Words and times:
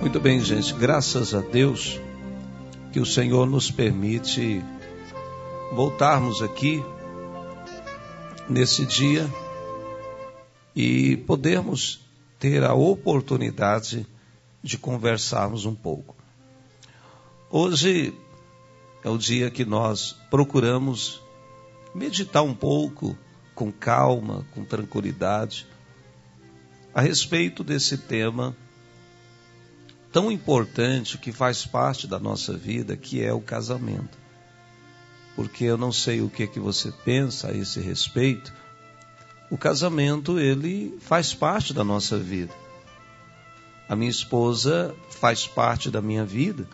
Muito 0.00 0.20
bem, 0.20 0.40
gente, 0.40 0.74
graças 0.74 1.34
a 1.34 1.40
Deus 1.40 1.98
que 2.92 3.00
o 3.00 3.06
Senhor 3.06 3.46
nos 3.46 3.70
permite 3.70 4.62
voltarmos 5.72 6.42
aqui 6.42 6.84
nesse 8.48 8.84
dia 8.84 9.26
e 10.76 11.16
podermos 11.16 12.04
ter 12.38 12.62
a 12.62 12.74
oportunidade 12.74 14.06
de 14.62 14.76
conversarmos 14.76 15.64
um 15.64 15.74
pouco. 15.74 16.14
Hoje 17.50 18.14
é 19.02 19.08
o 19.08 19.16
dia 19.16 19.50
que 19.50 19.64
nós 19.64 20.16
procuramos 20.30 21.22
meditar 21.94 22.42
um 22.42 22.54
pouco, 22.54 23.16
com 23.54 23.70
calma, 23.70 24.46
com 24.52 24.64
tranquilidade, 24.64 25.66
a 26.94 27.00
respeito 27.00 27.64
desse 27.64 27.96
tema 27.96 28.54
tão 30.12 30.30
importante 30.30 31.16
que 31.16 31.32
faz 31.32 31.64
parte 31.64 32.06
da 32.06 32.18
nossa 32.18 32.54
vida, 32.54 32.96
que 32.96 33.22
é 33.22 33.32
o 33.32 33.40
casamento. 33.40 34.18
Porque 35.34 35.64
eu 35.64 35.78
não 35.78 35.90
sei 35.90 36.20
o 36.20 36.28
que 36.28 36.46
que 36.46 36.60
você 36.60 36.92
pensa 37.04 37.48
a 37.48 37.56
esse 37.56 37.80
respeito. 37.80 38.52
O 39.50 39.56
casamento 39.56 40.38
ele 40.38 40.98
faz 41.00 41.32
parte 41.32 41.72
da 41.72 41.82
nossa 41.82 42.18
vida. 42.18 42.52
A 43.88 43.96
minha 43.96 44.10
esposa 44.10 44.94
faz 45.10 45.46
parte 45.46 45.90
da 45.90 46.02
minha 46.02 46.24
vida 46.24 46.68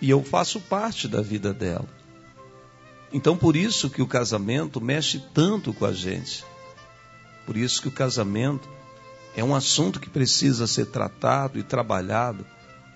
e 0.00 0.10
eu 0.10 0.22
faço 0.22 0.60
parte 0.60 1.06
da 1.06 1.22
vida 1.22 1.54
dela. 1.54 1.88
Então 3.14 3.36
por 3.36 3.54
isso 3.54 3.88
que 3.88 4.02
o 4.02 4.08
casamento 4.08 4.80
mexe 4.80 5.22
tanto 5.32 5.72
com 5.72 5.86
a 5.86 5.92
gente. 5.92 6.44
Por 7.46 7.56
isso 7.56 7.80
que 7.80 7.86
o 7.86 7.92
casamento 7.92 8.68
é 9.36 9.44
um 9.44 9.54
assunto 9.54 10.00
que 10.00 10.10
precisa 10.10 10.66
ser 10.66 10.86
tratado 10.86 11.56
e 11.56 11.62
trabalhado 11.62 12.44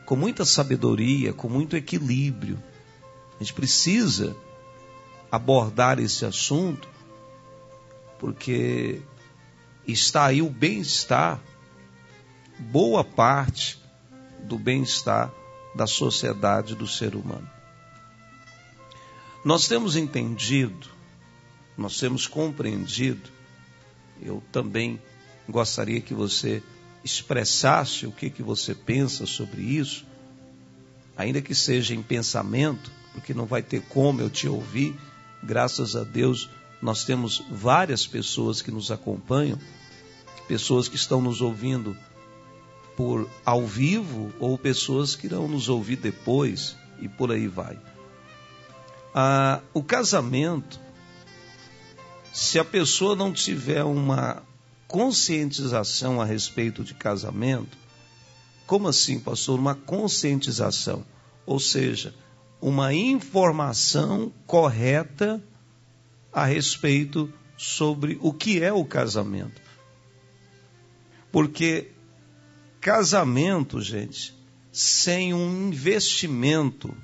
com 0.05 0.16
muita 0.16 0.44
sabedoria, 0.44 1.33
com 1.33 1.48
muito 1.48 1.77
equilíbrio. 1.77 2.60
A 3.36 3.44
gente 3.44 3.55
precisa 3.55 4.36
abordar 5.30 6.00
esse 6.00 6.25
assunto 6.25 6.88
porque 8.19 9.00
está 9.86 10.27
aí 10.27 10.42
o 10.42 10.50
bem-estar, 10.50 11.41
boa 12.58 13.05
parte 13.05 13.80
do 14.42 14.58
bem-estar 14.58 15.30
da 15.77 15.86
sociedade 15.86 16.75
do 16.75 16.88
ser 16.88 17.14
humano. 17.14 17.57
Nós 19.44 19.69
temos 19.69 19.97
entendido, 19.97 20.89
nós 21.77 21.98
temos 21.98 22.27
compreendido, 22.27 23.31
eu 24.20 24.42
também 24.50 25.00
gostaria 25.48 26.00
que 26.00 26.12
você 26.12 26.62
expressasse 27.05 28.06
o 28.06 28.12
que, 28.12 28.31
que 28.31 28.42
você 28.42 28.75
pensa 28.75 29.27
sobre 29.27 29.62
isso, 29.62 30.05
ainda 31.16 31.41
que 31.41 31.55
seja 31.55 31.94
em 31.94 32.03
pensamento, 32.03 32.91
porque 33.12 33.33
não 33.33 33.47
vai 33.47 33.62
ter 33.62 33.81
como 33.83 34.20
eu 34.20 34.28
te 34.28 34.48
ouvir. 34.48 34.94
Graças 35.42 35.94
a 35.94 36.03
Deus, 36.03 36.50
nós 36.83 37.05
temos 37.05 37.42
várias 37.50 38.06
pessoas 38.06 38.61
que 38.61 38.70
nos 38.70 38.91
acompanham, 38.91 39.59
pessoas 40.47 40.89
que 40.89 40.97
estão 40.97 41.20
nos 41.20 41.41
ouvindo 41.41 41.97
por 42.97 43.28
ao 43.44 43.64
vivo 43.64 44.33
ou 44.41 44.59
pessoas 44.59 45.14
que 45.14 45.27
irão 45.27 45.47
nos 45.47 45.69
ouvir 45.69 45.97
depois 45.97 46.77
e 47.00 47.09
por 47.09 47.31
aí 47.31 47.47
vai. 47.47 47.78
Ah, 49.14 49.60
o 49.72 49.82
casamento, 49.82 50.80
se 52.32 52.58
a 52.58 52.64
pessoa 52.64 53.16
não 53.16 53.32
tiver 53.32 53.82
uma 53.82 54.42
conscientização 54.88 56.20
a 56.20 56.24
respeito 56.24 56.82
de 56.82 56.94
casamento. 56.94 57.76
Como 58.66 58.88
assim, 58.88 59.20
pastor? 59.20 59.58
Uma 59.58 59.74
conscientização, 59.74 61.04
ou 61.44 61.60
seja, 61.60 62.14
uma 62.60 62.92
informação 62.94 64.32
correta 64.47 65.42
a 66.32 66.44
respeito 66.47 67.32
sobre 67.56 68.18
o 68.20 68.32
que 68.32 68.62
é 68.62 68.72
o 68.72 68.84
casamento. 68.84 69.60
Porque 71.30 71.92
casamento, 72.80 73.80
gente, 73.80 74.34
sem 74.72 75.34
um 75.34 75.68
investimento, 75.68 76.97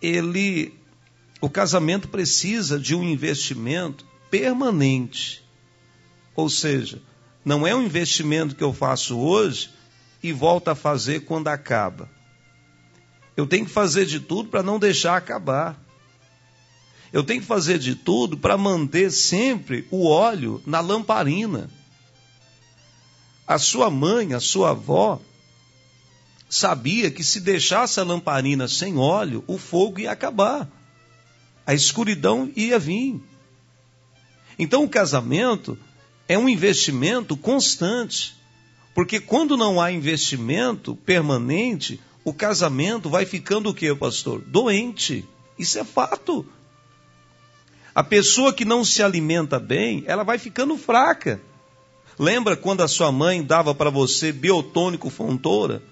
ele 0.00 0.74
o 1.40 1.50
casamento 1.50 2.08
precisa 2.08 2.78
de 2.78 2.94
um 2.94 3.04
investimento 3.04 4.06
permanente. 4.30 5.44
Ou 6.34 6.48
seja, 6.48 7.02
não 7.44 7.66
é 7.66 7.74
um 7.74 7.82
investimento 7.82 8.56
que 8.56 8.64
eu 8.64 8.72
faço 8.72 9.18
hoje 9.18 9.70
e 10.22 10.32
volto 10.32 10.68
a 10.68 10.74
fazer 10.74 11.20
quando 11.26 11.48
acaba. 11.48 12.08
Eu 13.36 13.46
tenho 13.46 13.66
que 13.66 13.70
fazer 13.70 14.06
de 14.06 14.20
tudo 14.20 14.48
para 14.48 14.62
não 14.62 14.78
deixar 14.78 15.16
acabar. 15.16 15.78
Eu 17.12 17.22
tenho 17.22 17.42
que 17.42 17.46
fazer 17.46 17.78
de 17.78 17.94
tudo 17.94 18.38
para 18.38 18.56
manter 18.56 19.10
sempre 19.10 19.86
o 19.90 20.06
óleo 20.06 20.62
na 20.66 20.80
lamparina. 20.80 21.68
A 23.46 23.58
sua 23.58 23.90
mãe, 23.90 24.32
a 24.32 24.40
sua 24.40 24.70
avó, 24.70 25.20
sabia 26.48 27.10
que 27.10 27.24
se 27.24 27.40
deixasse 27.40 27.98
a 27.98 28.04
lamparina 28.04 28.68
sem 28.68 28.96
óleo, 28.96 29.42
o 29.46 29.58
fogo 29.58 30.00
ia 30.00 30.12
acabar. 30.12 30.68
A 31.66 31.74
escuridão 31.74 32.50
ia 32.54 32.78
vir. 32.78 33.20
Então 34.58 34.84
o 34.84 34.88
casamento 34.88 35.78
é 36.28 36.38
um 36.38 36.48
investimento 36.48 37.36
constante. 37.36 38.34
Porque 38.94 39.18
quando 39.18 39.56
não 39.56 39.80
há 39.80 39.90
investimento 39.90 40.94
permanente, 40.94 42.00
o 42.24 42.32
casamento 42.32 43.10
vai 43.10 43.26
ficando 43.26 43.70
o 43.70 43.74
que, 43.74 43.92
pastor? 43.94 44.40
Doente. 44.40 45.26
Isso 45.58 45.78
é 45.78 45.84
fato. 45.84 46.46
A 47.94 48.02
pessoa 48.02 48.52
que 48.52 48.64
não 48.64 48.84
se 48.84 49.02
alimenta 49.02 49.58
bem, 49.58 50.04
ela 50.06 50.22
vai 50.22 50.38
ficando 50.38 50.76
fraca. 50.76 51.40
Lembra 52.18 52.56
quando 52.56 52.82
a 52.82 52.88
sua 52.88 53.10
mãe 53.10 53.42
dava 53.42 53.74
para 53.74 53.90
você 53.90 54.32
biotônico 54.32 55.10
fontoura? 55.10 55.82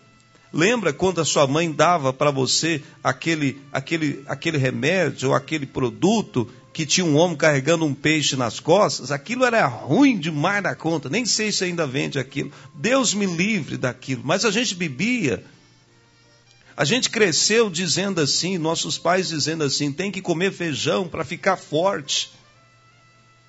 Lembra 0.52 0.92
quando 0.92 1.20
a 1.20 1.24
sua 1.24 1.46
mãe 1.46 1.72
dava 1.72 2.12
para 2.12 2.30
você 2.30 2.82
aquele, 3.02 3.60
aquele, 3.72 4.22
aquele 4.26 4.58
remédio 4.58 5.30
ou 5.30 5.34
aquele 5.34 5.64
produto 5.64 6.48
que 6.72 6.84
tinha 6.84 7.04
um 7.04 7.16
homem 7.16 7.36
carregando 7.36 7.84
um 7.84 7.94
peixe 7.94 8.36
nas 8.36 8.58
costas, 8.58 9.10
aquilo 9.10 9.44
era 9.44 9.66
ruim 9.66 10.18
demais 10.18 10.62
da 10.62 10.74
conta. 10.74 11.08
Nem 11.08 11.24
sei 11.24 11.52
se 11.52 11.64
ainda 11.64 11.86
vende 11.86 12.18
aquilo. 12.18 12.52
Deus 12.74 13.14
me 13.14 13.26
livre 13.26 13.76
daquilo. 13.76 14.22
Mas 14.24 14.44
a 14.44 14.50
gente 14.50 14.74
bebia. 14.74 15.44
A 16.76 16.84
gente 16.84 17.10
cresceu 17.10 17.68
dizendo 17.68 18.20
assim, 18.20 18.56
nossos 18.56 18.98
pais 18.98 19.28
dizendo 19.28 19.64
assim: 19.64 19.92
tem 19.92 20.10
que 20.10 20.22
comer 20.22 20.52
feijão 20.52 21.06
para 21.06 21.24
ficar 21.24 21.56
forte. 21.56 22.30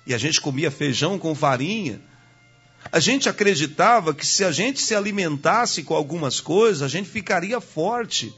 E 0.06 0.12
a 0.12 0.18
gente 0.18 0.40
comia 0.40 0.70
feijão 0.70 1.18
com 1.18 1.34
farinha. 1.34 2.00
A 2.94 3.00
gente 3.00 3.28
acreditava 3.28 4.14
que 4.14 4.24
se 4.24 4.44
a 4.44 4.52
gente 4.52 4.80
se 4.80 4.94
alimentasse 4.94 5.82
com 5.82 5.96
algumas 5.96 6.38
coisas, 6.38 6.80
a 6.80 6.86
gente 6.86 7.08
ficaria 7.08 7.60
forte. 7.60 8.32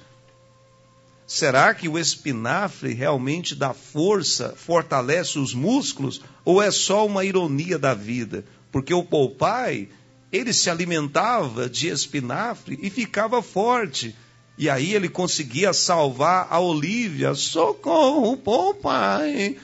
Será 1.26 1.74
que 1.74 1.90
o 1.90 1.98
espinafre 1.98 2.94
realmente 2.94 3.54
dá 3.54 3.74
força, 3.74 4.54
fortalece 4.56 5.38
os 5.38 5.52
músculos, 5.52 6.22
ou 6.42 6.62
é 6.62 6.70
só 6.70 7.04
uma 7.04 7.22
ironia 7.22 7.78
da 7.78 7.92
vida? 7.92 8.46
Porque 8.72 8.94
o 8.94 9.04
Popeye, 9.04 9.90
ele 10.32 10.54
se 10.54 10.70
alimentava 10.70 11.68
de 11.68 11.88
espinafre 11.88 12.78
e 12.80 12.88
ficava 12.88 13.42
forte. 13.42 14.16
E 14.56 14.70
aí 14.70 14.94
ele 14.94 15.10
conseguia 15.10 15.74
salvar 15.74 16.46
a 16.48 16.58
Olívia. 16.58 17.34
Socorro, 17.34 18.38
Popeye! 18.38 19.58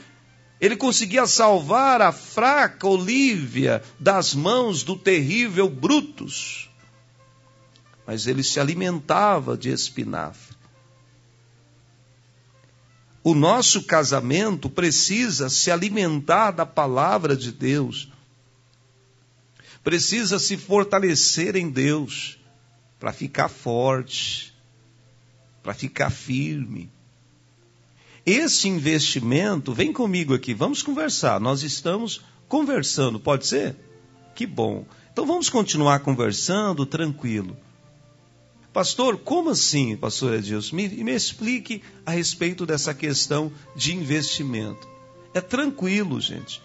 Ele 0.62 0.76
conseguia 0.76 1.26
salvar 1.26 2.00
a 2.00 2.12
fraca 2.12 2.86
Olívia 2.86 3.82
das 3.98 4.32
mãos 4.32 4.84
do 4.84 4.96
terrível 4.96 5.68
Brutus. 5.68 6.70
Mas 8.06 8.28
ele 8.28 8.44
se 8.44 8.60
alimentava 8.60 9.58
de 9.58 9.70
espinafre. 9.70 10.54
O 13.24 13.34
nosso 13.34 13.82
casamento 13.82 14.70
precisa 14.70 15.48
se 15.48 15.68
alimentar 15.68 16.52
da 16.52 16.64
palavra 16.64 17.36
de 17.36 17.50
Deus, 17.50 18.08
precisa 19.82 20.38
se 20.38 20.56
fortalecer 20.56 21.56
em 21.56 21.68
Deus 21.68 22.38
para 23.00 23.12
ficar 23.12 23.48
forte, 23.48 24.54
para 25.60 25.74
ficar 25.74 26.10
firme. 26.10 26.88
Esse 28.24 28.68
investimento, 28.68 29.72
vem 29.72 29.92
comigo 29.92 30.32
aqui, 30.32 30.54
vamos 30.54 30.82
conversar. 30.82 31.40
Nós 31.40 31.62
estamos 31.62 32.22
conversando, 32.48 33.18
pode 33.18 33.46
ser? 33.46 33.76
Que 34.34 34.46
bom. 34.46 34.86
Então 35.12 35.26
vamos 35.26 35.50
continuar 35.50 36.00
conversando 36.00 36.86
tranquilo. 36.86 37.56
Pastor, 38.72 39.18
como 39.18 39.50
assim, 39.50 39.96
pastor 39.96 40.34
Edilson? 40.34 40.76
Me, 40.76 40.88
me 40.88 41.12
explique 41.12 41.82
a 42.06 42.12
respeito 42.12 42.64
dessa 42.64 42.94
questão 42.94 43.52
de 43.76 43.94
investimento. 43.94 44.88
É 45.34 45.40
tranquilo, 45.40 46.20
gente. 46.20 46.62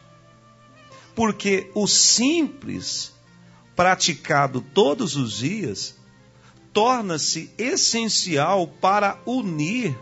Porque 1.15 1.71
o 1.73 1.87
simples 1.87 3.13
praticado 3.75 4.61
todos 4.61 5.15
os 5.15 5.37
dias 5.37 5.95
torna-se 6.71 7.49
essencial 7.57 8.67
para 8.67 9.19
unir 9.25 9.97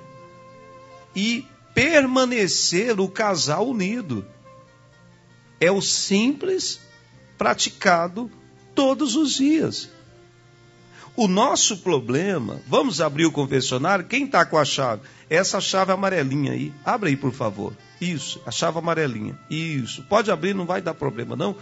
e 1.16 1.46
permanecer 1.74 3.00
o 3.00 3.08
casal 3.08 3.68
unido. 3.68 4.26
É 5.60 5.72
o 5.72 5.82
simples 5.82 6.80
praticado 7.38 8.30
todos 8.74 9.16
os 9.16 9.34
dias. 9.36 9.90
O 11.16 11.30
nosso 11.30 11.78
problema, 11.78 12.60
vamos 12.68 13.00
abrir 13.00 13.26
o 13.26 13.32
confessionário, 13.32 14.06
quem 14.06 14.26
está 14.26 14.46
com 14.46 14.58
a 14.58 14.66
chave? 14.66 15.04
Essa 15.30 15.62
chave 15.62 15.94
amarelinha 15.94 16.52
aí, 16.52 16.74
abre 16.84 17.12
aí 17.12 17.16
por 17.16 17.32
favor. 17.32 17.74
Isso, 18.02 18.42
a 18.46 18.52
chave 18.52 18.80
amarelinha. 18.80 19.40
Isso, 19.50 20.04
pode 20.04 20.30
abrir, 20.30 20.54
não 20.54 20.66
vai 20.66 20.82
dar 20.82 20.94
problema 20.94 21.36
não. 21.36 21.56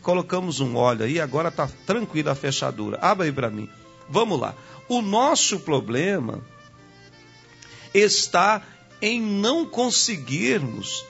Colocamos 0.00 0.60
um 0.60 0.76
óleo 0.76 1.04
aí, 1.04 1.20
agora 1.20 1.48
está 1.48 1.68
tranquila 1.84 2.32
a 2.32 2.36
fechadura. 2.36 2.98
Abre 3.02 3.26
aí 3.26 3.32
para 3.32 3.50
mim. 3.50 3.68
Vamos 4.08 4.38
lá. 4.38 4.54
O 4.88 5.02
nosso 5.02 5.58
problema 5.58 6.40
está 7.94 8.62
em 9.00 9.20
não 9.20 9.66
conseguirmos 9.66 11.04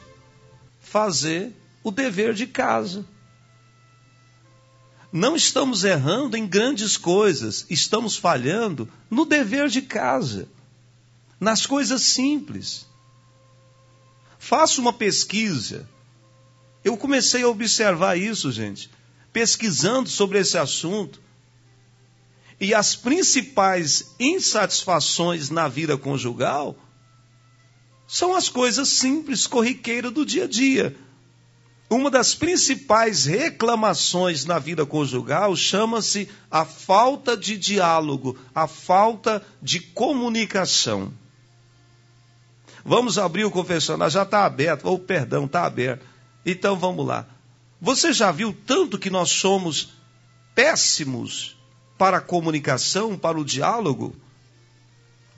fazer 0.80 1.52
o 1.82 1.90
dever 1.90 2.34
de 2.34 2.46
casa. 2.46 3.04
Não 5.12 5.34
estamos 5.34 5.84
errando 5.84 6.36
em 6.36 6.46
grandes 6.46 6.96
coisas, 6.96 7.64
estamos 7.70 8.16
falhando 8.16 8.88
no 9.10 9.24
dever 9.24 9.68
de 9.68 9.80
casa, 9.80 10.48
nas 11.40 11.64
coisas 11.64 12.02
simples. 12.02 12.86
Faça 14.38 14.80
uma 14.80 14.92
pesquisa. 14.92 15.88
Eu 16.84 16.96
comecei 16.96 17.42
a 17.42 17.48
observar 17.48 18.16
isso, 18.16 18.52
gente, 18.52 18.90
pesquisando 19.32 20.08
sobre 20.08 20.38
esse 20.38 20.58
assunto. 20.58 21.20
E 22.60 22.74
as 22.74 22.96
principais 22.96 24.14
insatisfações 24.18 25.48
na 25.48 25.68
vida 25.68 25.96
conjugal 25.96 26.76
são 28.06 28.34
as 28.34 28.48
coisas 28.48 28.88
simples, 28.88 29.46
corriqueiras 29.46 30.12
do 30.12 30.24
dia 30.24 30.44
a 30.44 30.48
dia. 30.48 30.96
Uma 31.90 32.10
das 32.10 32.34
principais 32.34 33.26
reclamações 33.26 34.44
na 34.44 34.58
vida 34.58 34.84
conjugal 34.84 35.54
chama-se 35.54 36.28
a 36.50 36.64
falta 36.64 37.36
de 37.36 37.56
diálogo, 37.56 38.36
a 38.54 38.66
falta 38.66 39.42
de 39.62 39.80
comunicação. 39.80 41.12
Vamos 42.84 43.18
abrir 43.18 43.44
o 43.44 43.50
confessionário, 43.50 44.12
já 44.12 44.22
está 44.22 44.44
aberto, 44.44 44.86
ou 44.86 44.98
perdão, 44.98 45.44
está 45.44 45.64
aberto. 45.64 46.04
Então 46.44 46.76
vamos 46.76 47.06
lá. 47.06 47.26
Você 47.80 48.12
já 48.12 48.32
viu 48.32 48.56
tanto 48.66 48.98
que 48.98 49.10
nós 49.10 49.30
somos 49.30 49.90
péssimos 50.54 51.57
para 51.98 52.18
a 52.18 52.20
comunicação, 52.22 53.18
para 53.18 53.38
o 53.38 53.44
diálogo? 53.44 54.14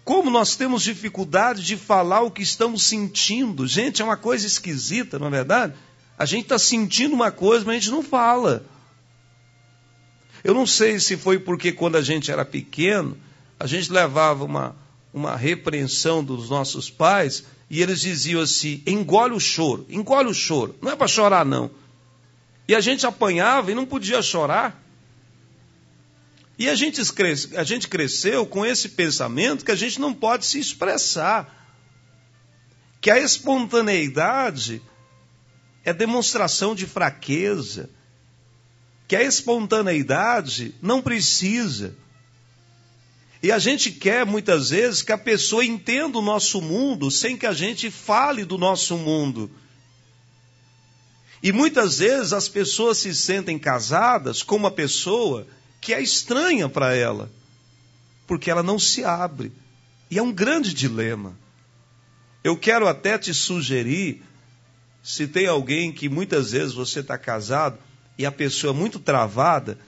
Como 0.04 0.30
nós 0.30 0.56
temos 0.56 0.82
dificuldade 0.82 1.62
de 1.62 1.76
falar 1.76 2.20
o 2.20 2.30
que 2.30 2.42
estamos 2.42 2.82
sentindo. 2.82 3.66
Gente, 3.66 4.02
é 4.02 4.04
uma 4.04 4.16
coisa 4.16 4.46
esquisita, 4.46 5.18
não 5.18 5.28
é 5.28 5.30
verdade? 5.30 5.74
A 6.18 6.24
gente 6.24 6.42
está 6.42 6.58
sentindo 6.58 7.14
uma 7.14 7.30
coisa, 7.30 7.64
mas 7.64 7.76
a 7.76 7.78
gente 7.78 7.90
não 7.90 8.02
fala. 8.02 8.64
Eu 10.42 10.52
não 10.52 10.66
sei 10.66 10.98
se 11.00 11.16
foi 11.16 11.38
porque 11.38 11.72
quando 11.72 11.96
a 11.96 12.02
gente 12.02 12.30
era 12.30 12.44
pequeno, 12.44 13.16
a 13.58 13.66
gente 13.66 13.92
levava 13.92 14.44
uma, 14.44 14.74
uma 15.12 15.36
repreensão 15.36 16.24
dos 16.24 16.48
nossos 16.50 16.90
pais 16.90 17.44
e 17.68 17.82
eles 17.82 18.00
diziam 18.00 18.40
assim: 18.40 18.82
engole 18.86 19.34
o 19.34 19.40
choro, 19.40 19.86
engole 19.88 20.28
o 20.28 20.34
choro. 20.34 20.74
Não 20.82 20.90
é 20.90 20.96
para 20.96 21.08
chorar, 21.08 21.44
não. 21.44 21.70
E 22.66 22.74
a 22.74 22.80
gente 22.80 23.06
apanhava 23.06 23.70
e 23.70 23.74
não 23.74 23.86
podia 23.86 24.22
chorar. 24.22 24.80
E 26.60 26.68
a 26.68 26.74
gente, 26.74 27.00
a 27.56 27.64
gente 27.64 27.88
cresceu 27.88 28.44
com 28.44 28.66
esse 28.66 28.90
pensamento 28.90 29.64
que 29.64 29.70
a 29.70 29.74
gente 29.74 29.98
não 29.98 30.12
pode 30.12 30.44
se 30.44 30.60
expressar. 30.60 31.56
Que 33.00 33.10
a 33.10 33.18
espontaneidade 33.18 34.82
é 35.82 35.94
demonstração 35.94 36.74
de 36.74 36.86
fraqueza. 36.86 37.88
Que 39.08 39.16
a 39.16 39.22
espontaneidade 39.22 40.74
não 40.82 41.00
precisa. 41.00 41.96
E 43.42 43.50
a 43.50 43.58
gente 43.58 43.90
quer 43.90 44.26
muitas 44.26 44.68
vezes 44.68 45.00
que 45.00 45.12
a 45.12 45.18
pessoa 45.18 45.64
entenda 45.64 46.18
o 46.18 46.22
nosso 46.22 46.60
mundo 46.60 47.10
sem 47.10 47.38
que 47.38 47.46
a 47.46 47.54
gente 47.54 47.90
fale 47.90 48.44
do 48.44 48.58
nosso 48.58 48.98
mundo. 48.98 49.50
E 51.42 51.52
muitas 51.52 52.00
vezes 52.00 52.34
as 52.34 52.50
pessoas 52.50 52.98
se 52.98 53.14
sentem 53.14 53.58
casadas 53.58 54.42
com 54.42 54.56
uma 54.56 54.70
pessoa 54.70 55.46
que 55.80 55.94
é 55.94 56.02
estranha 56.02 56.68
para 56.68 56.94
ela, 56.94 57.30
porque 58.26 58.50
ela 58.50 58.62
não 58.62 58.78
se 58.78 59.04
abre. 59.04 59.52
E 60.10 60.18
é 60.18 60.22
um 60.22 60.32
grande 60.32 60.74
dilema. 60.74 61.36
Eu 62.42 62.56
quero 62.56 62.86
até 62.86 63.16
te 63.18 63.32
sugerir, 63.32 64.22
se 65.02 65.26
tem 65.26 65.46
alguém 65.46 65.92
que 65.92 66.08
muitas 66.08 66.52
vezes 66.52 66.74
você 66.74 67.00
está 67.00 67.16
casado 67.16 67.78
e 68.18 68.26
a 68.26 68.32
pessoa 68.32 68.72
é 68.72 68.76
muito 68.76 68.98
travada, 68.98 69.78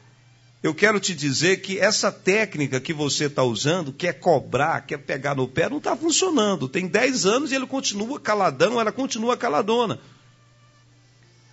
eu 0.62 0.72
quero 0.72 1.00
te 1.00 1.12
dizer 1.12 1.60
que 1.60 1.78
essa 1.78 2.12
técnica 2.12 2.80
que 2.80 2.92
você 2.92 3.24
está 3.24 3.42
usando, 3.42 3.92
quer 3.92 4.12
cobrar, 4.20 4.80
quer 4.82 4.98
pegar 4.98 5.34
no 5.34 5.48
pé, 5.48 5.68
não 5.68 5.78
está 5.78 5.96
funcionando. 5.96 6.68
Tem 6.68 6.86
10 6.86 7.26
anos 7.26 7.50
e 7.50 7.56
ele 7.56 7.66
continua 7.66 8.20
caladão, 8.20 8.80
ela 8.80 8.92
continua 8.92 9.36
caladona. 9.36 9.98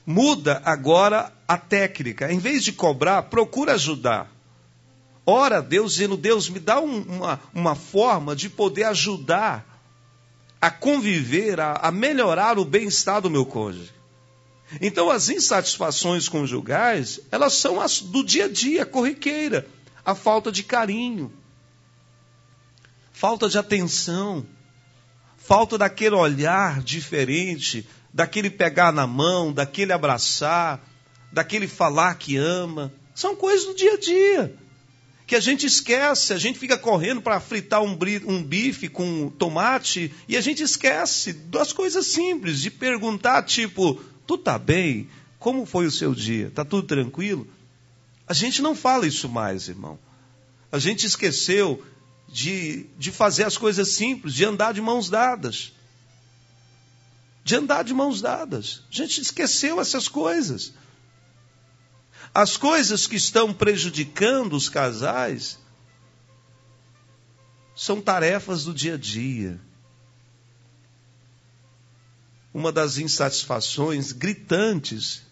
Muda 0.06 0.62
agora 0.66 1.32
a 1.48 1.58
técnica. 1.58 2.32
Em 2.32 2.40
vez 2.40 2.64
de 2.64 2.72
cobrar, 2.72 3.24
procura 3.24 3.74
ajudar. 3.74 4.32
Ora 5.26 5.58
a 5.58 5.62
Deus, 5.62 5.94
dizendo: 5.94 6.18
Deus, 6.18 6.50
me 6.50 6.60
dá 6.60 6.80
um, 6.80 7.02
uma, 7.02 7.40
uma 7.54 7.76
forma 7.76 8.36
de 8.36 8.50
poder 8.50 8.86
ajudar 8.86 9.66
a 10.62 10.70
conviver, 10.70 11.60
a, 11.60 11.74
a 11.74 11.92
melhorar 11.92 12.58
o 12.58 12.66
bem-estar 12.66 13.22
do 13.22 13.30
meu 13.30 13.46
cônjuge. 13.46 13.94
Então, 14.82 15.10
as 15.10 15.30
insatisfações 15.30 16.28
conjugais, 16.28 17.20
elas 17.32 17.54
são 17.54 17.80
as 17.80 18.02
do 18.02 18.24
dia 18.24 18.46
a 18.46 18.50
dia, 18.50 18.86
corriqueira. 18.86 19.68
A 20.06 20.14
falta 20.14 20.52
de 20.52 20.64
carinho, 20.64 21.32
falta 23.12 23.50
de 23.50 23.58
atenção, 23.58 24.46
falta 25.38 25.78
daquele 25.78 26.16
olhar 26.16 26.82
diferente, 26.82 27.88
daquele 28.14 28.50
pegar 28.50 28.92
na 28.92 29.06
mão, 29.06 29.54
daquele 29.54 29.94
abraçar, 29.94 30.80
daquele 31.32 31.68
falar 31.68 32.16
que 32.16 32.38
ama. 32.38 32.92
São 33.14 33.36
coisas 33.36 33.66
do 33.68 33.76
dia 33.76 33.94
a 33.94 34.00
dia. 34.00 34.56
Que 35.28 35.36
a 35.36 35.40
gente 35.40 35.66
esquece, 35.66 36.34
a 36.34 36.38
gente 36.38 36.58
fica 36.58 36.78
correndo 36.78 37.22
para 37.22 37.40
fritar 37.40 37.84
um, 37.84 37.98
um 38.26 38.44
bife 38.44 38.88
com 38.90 39.30
tomate 39.30 40.12
e 40.28 40.36
a 40.36 40.42
gente 40.42 40.64
esquece 40.64 41.34
das 41.34 41.72
coisas 41.72 42.08
simples, 42.08 42.60
de 42.60 42.72
perguntar, 42.72 43.44
tipo, 43.44 44.02
tu 44.26 44.38
tá 44.38 44.58
bem? 44.58 45.08
Como 45.38 45.68
foi 45.68 45.86
o 45.86 45.92
seu 45.92 46.16
dia? 46.16 46.52
Tá 46.54 46.66
tudo 46.66 46.88
tranquilo? 46.88 47.48
A 48.28 48.34
gente 48.34 48.62
não 48.62 48.76
fala 48.76 49.06
isso 49.06 49.30
mais, 49.30 49.70
irmão. 49.70 50.00
A 50.72 50.80
gente 50.80 51.06
esqueceu 51.06 51.84
de, 52.28 52.88
de 52.98 53.12
fazer 53.12 53.44
as 53.44 53.58
coisas 53.58 53.90
simples, 53.90 54.34
de 54.34 54.46
andar 54.46 54.74
de 54.74 54.82
mãos 54.82 55.10
dadas 55.10 55.74
de 57.50 57.56
andar 57.56 57.84
de 57.84 57.96
mãos 57.96 58.22
dadas. 58.22 58.84
A 58.92 58.96
gente 58.96 59.20
esqueceu 59.20 59.82
essas 59.82 60.08
coisas. 60.08 60.72
As 62.32 62.56
coisas 62.56 63.08
que 63.08 63.16
estão 63.16 63.52
prejudicando 63.52 64.54
os 64.54 64.70
casais 64.70 65.58
são 67.76 68.00
tarefas 68.00 68.66
do 68.66 68.72
dia 68.72 68.94
a 68.94 68.98
dia. 69.00 69.60
Uma 72.54 72.72
das 72.72 73.00
insatisfações 73.00 74.12
gritantes 74.12 75.24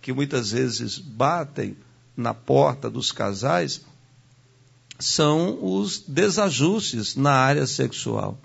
que 0.00 0.12
muitas 0.12 0.52
vezes 0.52 0.98
batem 0.98 1.76
na 2.16 2.32
porta 2.32 2.88
dos 2.88 3.10
casais 3.10 3.80
são 5.00 5.58
os 5.60 5.98
desajustes 5.98 7.16
na 7.16 7.32
área 7.32 7.66
sexual 7.66 8.38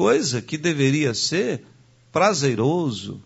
coisa 0.00 0.40
que 0.40 0.56
deveria 0.56 1.12
ser 1.12 1.62
prazeroso, 2.10 3.22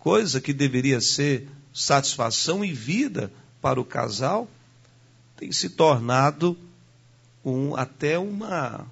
coisa 0.00 0.40
que 0.40 0.52
deveria 0.52 1.00
ser 1.00 1.48
satisfação 1.72 2.64
e 2.64 2.72
vida 2.72 3.32
para 3.62 3.80
o 3.80 3.84
casal, 3.84 4.48
tem 5.36 5.52
se 5.52 5.68
tornado 5.68 6.58
um, 7.44 7.76
até 7.76 8.18
uma, 8.18 8.84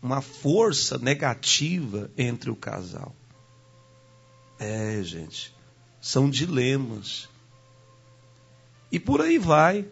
uma 0.00 0.22
força 0.22 0.96
negativa 0.96 2.10
entre 2.16 2.48
o 2.48 2.56
casal. 2.56 3.14
É, 4.58 5.02
gente, 5.02 5.54
são 6.00 6.30
dilemas. 6.30 7.28
E 8.90 8.98
por 8.98 9.20
aí 9.20 9.36
vai. 9.36 9.86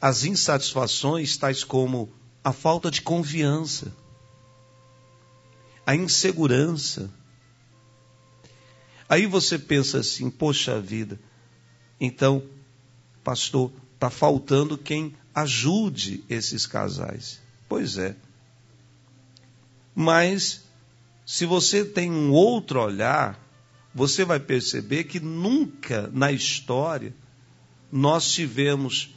As 0.00 0.24
insatisfações, 0.24 1.36
tais 1.36 1.62
como 1.62 2.10
a 2.42 2.54
falta 2.54 2.90
de 2.90 3.02
confiança, 3.02 3.92
a 5.92 5.96
insegurança, 5.96 7.10
Aí 9.12 9.26
você 9.26 9.58
pensa 9.58 9.98
assim: 9.98 10.30
poxa 10.30 10.80
vida, 10.80 11.20
então, 12.00 12.42
pastor, 13.22 13.70
está 13.92 14.08
faltando 14.08 14.78
quem 14.78 15.14
ajude 15.34 16.24
esses 16.30 16.64
casais. 16.64 17.38
Pois 17.68 17.98
é. 17.98 18.16
Mas, 19.94 20.62
se 21.26 21.44
você 21.44 21.84
tem 21.84 22.10
um 22.10 22.30
outro 22.30 22.80
olhar, 22.80 23.38
você 23.94 24.24
vai 24.24 24.40
perceber 24.40 25.04
que 25.04 25.20
nunca 25.20 26.08
na 26.10 26.32
história 26.32 27.14
nós 27.92 28.32
tivemos 28.32 29.14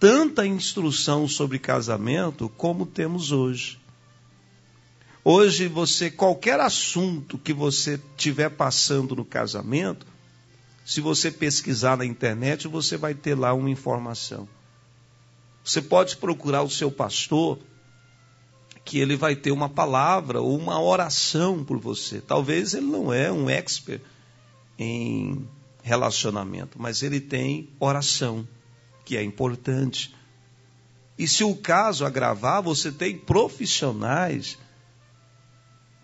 tanta 0.00 0.46
instrução 0.46 1.28
sobre 1.28 1.58
casamento 1.58 2.48
como 2.48 2.86
temos 2.86 3.32
hoje. 3.32 3.78
Hoje 5.28 5.66
você 5.66 6.08
qualquer 6.08 6.60
assunto 6.60 7.36
que 7.36 7.52
você 7.52 8.00
tiver 8.16 8.48
passando 8.48 9.16
no 9.16 9.24
casamento, 9.24 10.06
se 10.84 11.00
você 11.00 11.32
pesquisar 11.32 11.96
na 11.96 12.06
internet, 12.06 12.68
você 12.68 12.96
vai 12.96 13.12
ter 13.12 13.34
lá 13.34 13.52
uma 13.52 13.68
informação. 13.68 14.48
Você 15.64 15.82
pode 15.82 16.16
procurar 16.18 16.62
o 16.62 16.70
seu 16.70 16.92
pastor, 16.92 17.58
que 18.84 19.00
ele 19.00 19.16
vai 19.16 19.34
ter 19.34 19.50
uma 19.50 19.68
palavra 19.68 20.40
ou 20.40 20.56
uma 20.56 20.80
oração 20.80 21.64
por 21.64 21.80
você. 21.80 22.20
Talvez 22.20 22.72
ele 22.72 22.86
não 22.86 23.12
é 23.12 23.32
um 23.32 23.50
expert 23.50 24.02
em 24.78 25.44
relacionamento, 25.82 26.80
mas 26.80 27.02
ele 27.02 27.20
tem 27.20 27.68
oração, 27.80 28.46
que 29.04 29.16
é 29.16 29.24
importante. 29.24 30.14
E 31.18 31.26
se 31.26 31.42
o 31.42 31.56
caso 31.56 32.04
agravar, 32.04 32.62
você 32.62 32.92
tem 32.92 33.18
profissionais 33.18 34.56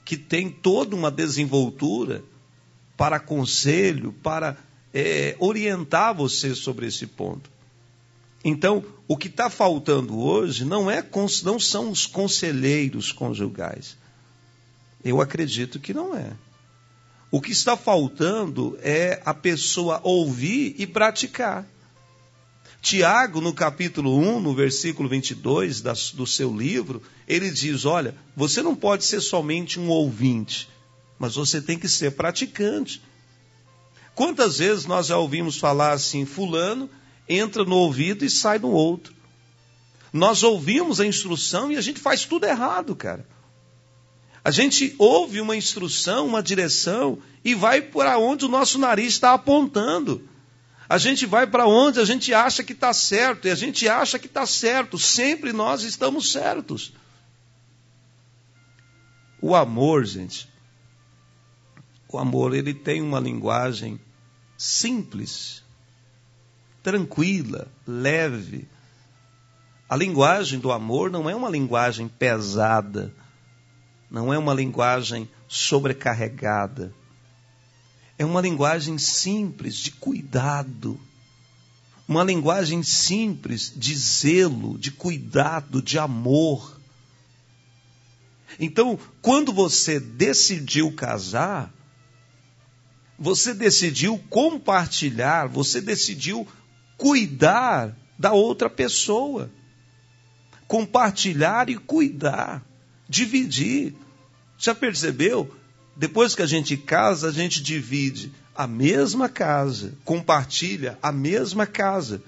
que 0.05 0.17
têm 0.17 0.51
toda 0.51 0.97
uma 0.97 1.11
desenvoltura 1.11 2.23
para 2.97 3.21
conselho, 3.21 4.13
para 4.23 4.57
é, 4.93 5.37
orientar 5.39 6.15
você 6.15 6.55
sobre 6.55 6.87
esse 6.87 7.07
ponto. 7.07 7.51
Então, 8.45 8.85
o 9.07 9.17
que 9.17 9.29
está 9.29 9.49
faltando 9.49 10.19
hoje 10.19 10.65
não, 10.65 10.91
é, 10.91 11.05
não 11.45 11.61
são 11.61 11.91
os 11.91 12.07
conselheiros 12.07 13.13
conjugais. 13.13 13.97
Eu 15.05 15.21
acredito 15.21 15.79
que 15.79 15.95
não 15.95 16.17
é. 16.17 16.33
O 17.31 17.41
que 17.41 17.53
está 17.53 17.77
faltando 17.77 18.77
é 18.83 19.23
a 19.25 19.33
pessoa 19.33 20.01
ouvir 20.03 20.75
e 20.79 20.87
praticar. 20.87 21.67
Tiago, 22.83 23.41
no 23.41 23.55
capítulo 23.55 24.19
1, 24.19 24.41
no 24.41 24.53
versículo 24.53 25.09
22 25.09 25.81
das, 25.81 26.11
do 26.11 26.27
seu 26.27 26.53
livro, 26.55 27.01
ele 27.29 27.49
diz: 27.49 27.85
Olha, 27.85 28.17
você 28.37 28.61
não 28.61 28.75
pode 28.75 29.05
ser 29.05 29.21
somente 29.21 29.79
um 29.79 29.89
ouvinte, 29.89 30.69
mas 31.17 31.37
você 31.37 31.63
tem 31.63 31.79
que 31.79 31.89
ser 31.89 32.11
praticante. 32.11 33.01
Quantas 34.17 34.59
vezes 34.59 34.85
nós 34.85 35.07
já 35.07 35.17
ouvimos 35.17 35.59
falar 35.59 35.93
assim, 35.93 36.27
Fulano 36.27 36.91
entra 37.29 37.65
no 37.65 37.77
ouvido 37.77 38.25
e 38.25 38.31
sai 38.31 38.59
no 38.59 38.73
outro? 38.73 39.15
Nós 40.13 40.43
ouvimos 40.43 40.99
a 41.01 41.07
instrução 41.07 41.71
e 41.71 41.77
a 41.77 41.81
gente 41.81 42.01
faz 42.01 42.25
tudo 42.25 42.47
errado, 42.47 42.97
cara. 42.97 43.25
A 44.45 44.51
gente 44.51 44.93
ouve 44.99 45.41
uma 45.41 45.55
instrução, 45.55 46.27
uma 46.27 46.43
direção 46.43 47.21
e 47.45 47.55
vai 47.55 47.81
para 47.81 48.19
onde 48.19 48.45
o 48.45 48.49
nosso 48.49 48.77
nariz 48.77 49.13
está 49.13 49.35
apontando. 49.35 50.29
A 50.93 50.99
gente 50.99 51.25
vai 51.25 51.47
para 51.47 51.67
onde 51.67 51.99
a 52.01 52.05
gente 52.05 52.35
acha 52.35 52.63
que 52.63 52.75
está 52.75 52.93
certo, 52.93 53.49
e 53.49 53.51
a 53.51 53.55
gente 53.55 53.89
acha 53.89 54.19
que 54.19 54.27
está 54.27 54.45
certo, 54.45 54.99
sempre 54.99 55.51
nós 55.51 55.85
estamos 55.85 56.31
certos. 56.31 56.93
O 59.41 59.57
amor, 59.57 60.05
gente, 60.05 60.47
o 62.07 62.19
amor, 62.19 62.55
ele 62.55 62.75
tem 62.75 63.01
uma 63.01 63.19
linguagem 63.19 63.99
simples, 64.55 65.65
tranquila, 66.83 67.69
leve. 67.87 68.69
A 69.89 69.97
linguagem 69.97 70.59
do 70.59 70.71
amor 70.71 71.11
não 71.11 71.31
é 71.31 71.35
uma 71.35 71.49
linguagem 71.49 72.07
pesada, 72.07 73.11
não 74.11 74.31
é 74.31 74.37
uma 74.37 74.53
linguagem 74.53 75.27
sobrecarregada. 75.49 76.93
É 78.23 78.25
uma 78.25 78.41
linguagem 78.41 78.99
simples 78.99 79.75
de 79.75 79.91
cuidado, 79.91 80.97
uma 82.07 82.23
linguagem 82.23 82.81
simples 82.81 83.73
de 83.75 83.97
zelo, 83.97 84.79
de 84.79 84.93
cuidado, 84.93 85.83
de 85.83 85.99
amor. 85.99 86.81
Então, 88.61 88.97
quando 89.21 89.53
você 89.53 89.99
decidiu 89.99 90.93
casar, 90.93 91.75
você 93.19 93.53
decidiu 93.53 94.17
compartilhar, 94.31 95.49
você 95.49 95.81
decidiu 95.81 96.47
cuidar 96.97 97.93
da 98.17 98.31
outra 98.31 98.71
pessoa. 98.71 99.51
Compartilhar 100.69 101.69
e 101.69 101.77
cuidar, 101.77 102.65
dividir. 103.09 103.97
Já 104.57 104.77
percebeu? 104.77 105.53
Depois 105.97 106.35
que 106.35 106.43
a 106.43 106.47
gente 106.47 106.77
casa, 106.77 107.29
a 107.29 107.33
gente 107.33 107.63
divide 107.63 108.33
a 108.55 108.67
mesma 108.67 109.29
casa, 109.29 109.95
compartilha 110.05 110.99
a 111.03 111.13
mesma 111.13 111.67
casa. 111.67 112.23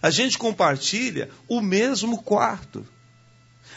A 0.00 0.10
gente 0.10 0.38
compartilha 0.38 1.30
o 1.48 1.60
mesmo 1.60 2.22
quarto. 2.22 2.86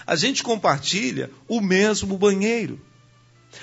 A 0.06 0.16
gente 0.16 0.44
compartilha 0.44 1.30
o 1.48 1.62
mesmo 1.62 2.18
banheiro. 2.18 2.80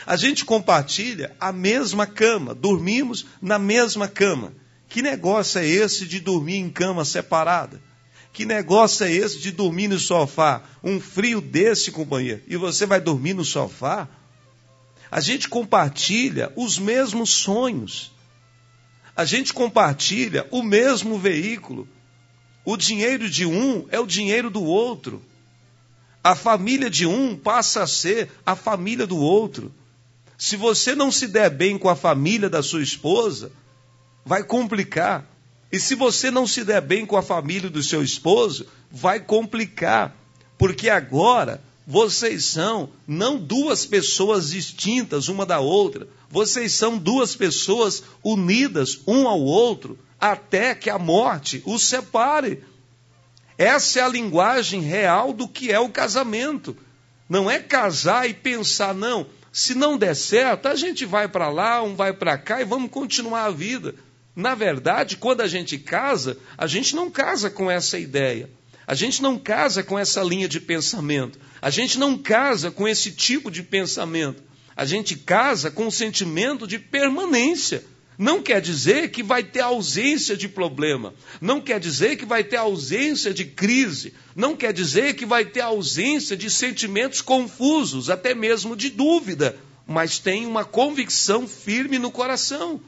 A 0.07 0.17
gente 0.17 0.45
compartilha 0.45 1.35
a 1.39 1.53
mesma 1.53 2.07
cama, 2.07 2.55
dormimos 2.55 3.27
na 3.41 3.59
mesma 3.59 4.09
cama. 4.09 4.53
Que 4.89 5.03
negócio 5.03 5.61
é 5.61 5.67
esse 5.67 6.07
de 6.07 6.21
dormir 6.21 6.57
em 6.57 6.71
cama 6.71 7.05
separada? 7.05 7.81
Que 8.33 8.47
negócio 8.47 9.05
é 9.05 9.13
esse 9.13 9.39
de 9.39 9.51
dormir 9.51 9.89
no 9.89 9.99
sofá? 9.99 10.63
Um 10.83 10.99
frio 10.99 11.41
desse, 11.41 11.91
companheiro, 11.91 12.43
e 12.47 12.57
você 12.57 12.87
vai 12.87 13.01
dormir 13.01 13.35
no 13.35 13.45
sofá? 13.45 14.09
A 15.13 15.21
gente 15.21 15.47
compartilha 15.47 16.51
os 16.57 16.79
mesmos 16.79 17.29
sonhos. 17.29 18.11
A 19.15 19.27
gente 19.27 19.53
compartilha 19.53 20.49
o 20.51 20.63
mesmo 20.63 21.19
veículo. 21.19 21.87
O 22.65 22.79
dinheiro 22.79 23.29
de 23.29 23.45
um 23.45 23.87
é 23.91 24.01
o 24.01 24.07
dinheiro 24.07 24.49
do 24.49 24.65
outro. 24.65 25.23
A 26.25 26.35
família 26.35 26.89
de 26.89 27.05
um 27.07 27.37
passa 27.37 27.83
a 27.83 27.87
ser 27.87 28.31
a 28.47 28.57
família 28.57 29.07
do 29.07 29.19
outro. 29.19 29.71
Se 30.39 30.57
você 30.57 30.95
não 30.95 31.13
se 31.13 31.29
der 31.29 31.51
bem 31.51 31.77
com 31.77 31.91
a 31.91 31.95
família 31.95 32.49
da 32.49 32.63
sua 32.63 32.83
esposa, 32.83 33.53
vai 34.25 34.43
complicar. 34.43 35.27
E 35.71 35.79
se 35.79 35.95
você 35.95 36.31
não 36.31 36.47
se 36.47 36.65
der 36.65 36.81
bem 36.81 37.05
com 37.05 37.19
a 37.19 37.23
família 37.23 37.69
do 37.69 37.83
seu 37.83 38.03
esposo, 38.03 38.67
vai 38.91 39.21
complicar. 39.21 40.17
Porque 40.57 40.89
agora 40.89 41.63
vocês 41.87 42.45
são 42.45 42.91
não 43.07 43.39
duas 43.39 43.85
pessoas 43.85 44.51
distintas 44.51 45.29
uma 45.29 45.45
da 45.45 45.59
outra, 45.61 46.07
vocês 46.31 46.73
são 46.73 46.97
duas 46.97 47.35
pessoas 47.35 48.03
unidas 48.23 49.01
um 49.07 49.27
ao 49.27 49.41
outro 49.41 49.99
até 50.21 50.75
que 50.75 50.89
a 50.89 50.99
morte 50.99 51.63
os 51.67 51.83
separe. 51.83 52.63
Essa 53.59 54.01
é 54.01 54.03
a 54.03 54.09
linguagem 54.09 54.81
real 54.81 55.33
do 55.33 55.49
que 55.49 55.71
é 55.71 55.79
o 55.79 55.89
casamento. 55.89 56.77
Não 57.29 57.51
é 57.51 57.59
casar 57.59 58.29
e 58.29 58.35
pensar, 58.35 58.95
não, 58.95 59.27
se 59.53 59.75
não 59.75 59.99
der 59.99 60.15
certo, 60.15 60.67
a 60.67 60.75
gente 60.75 61.05
vai 61.05 61.29
para 61.29 61.51
lá, 61.51 61.83
um 61.83 61.95
vai 61.95 62.13
para 62.13 62.39
cá 62.39 62.61
e 62.61 62.65
vamos 62.65 62.91
continuar 62.91 63.45
a 63.45 63.51
vida. 63.51 63.95
Na 64.35 64.55
verdade, 64.55 65.17
quando 65.17 65.43
a 65.43 65.47
gente 65.47 65.79
casa, 65.79 66.39
a 66.57 66.67
gente 66.67 66.97
não 66.97 67.11
casa 67.11 67.51
com 67.51 67.71
essa 67.71 67.99
ideia. 67.99 68.49
A 68.87 68.95
gente 68.95 69.23
não 69.23 69.39
casa 69.39 69.83
com 69.83 69.99
essa 69.99 70.23
linha 70.23 70.49
de 70.49 70.61
pensamento. 70.61 71.39
A 71.61 71.71
gente 71.71 71.99
não 71.99 72.19
casa 72.19 72.71
com 72.71 72.89
esse 72.89 73.13
tipo 73.13 73.51
de 73.51 73.63
pensamento. 73.63 74.43
A 74.75 74.85
gente 74.85 75.17
casa 75.17 75.71
com 75.71 75.87
o 75.87 75.93
sentimento 75.93 76.67
de 76.67 76.79
permanência. 76.79 77.85
Não 78.19 78.43
quer 78.43 78.61
dizer 78.61 79.11
que 79.11 79.23
vai 79.23 79.43
ter 79.43 79.61
ausência 79.61 80.37
de 80.37 80.49
problema. 80.49 81.15
Não 81.41 81.61
quer 81.61 81.81
dizer 81.81 82.17
que 82.17 82.27
vai 82.27 82.45
ter 82.45 82.57
ausência 82.57 83.33
de 83.33 83.45
crise. 83.45 84.13
Não 84.35 84.57
quer 84.57 84.73
dizer 84.73 85.15
que 85.15 85.25
vai 85.25 85.45
ter 85.45 85.61
ausência 85.61 86.37
de 86.37 86.51
sentimentos 86.51 87.21
confusos, 87.21 88.11
até 88.11 88.35
mesmo 88.35 88.77
de 88.77 88.91
dúvida. 88.91 89.57
Mas 89.87 90.19
tem 90.19 90.47
uma 90.47 90.65
convicção 90.65 91.47
firme 91.47 91.99
no 91.99 92.11
coração. 92.11 92.81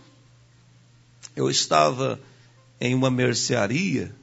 Eu 1.34 1.50
estava 1.50 2.20
em 2.80 2.94
uma 2.94 3.10
mercearia 3.10 4.14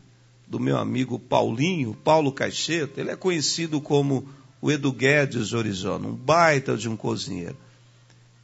do 0.52 0.60
meu 0.60 0.78
amigo 0.78 1.18
Paulinho, 1.18 1.96
Paulo 2.04 2.30
Caixeta. 2.30 3.00
Ele 3.00 3.10
é 3.10 3.16
conhecido 3.16 3.80
como 3.80 4.28
o 4.62 4.70
Edu 4.70 4.92
Guedes 4.92 5.48
de 5.48 5.56
Orizona, 5.56 6.10
um 6.10 6.14
baita 6.14 6.76
de 6.76 6.90
um 6.90 6.98
cozinheiro. 6.98 7.56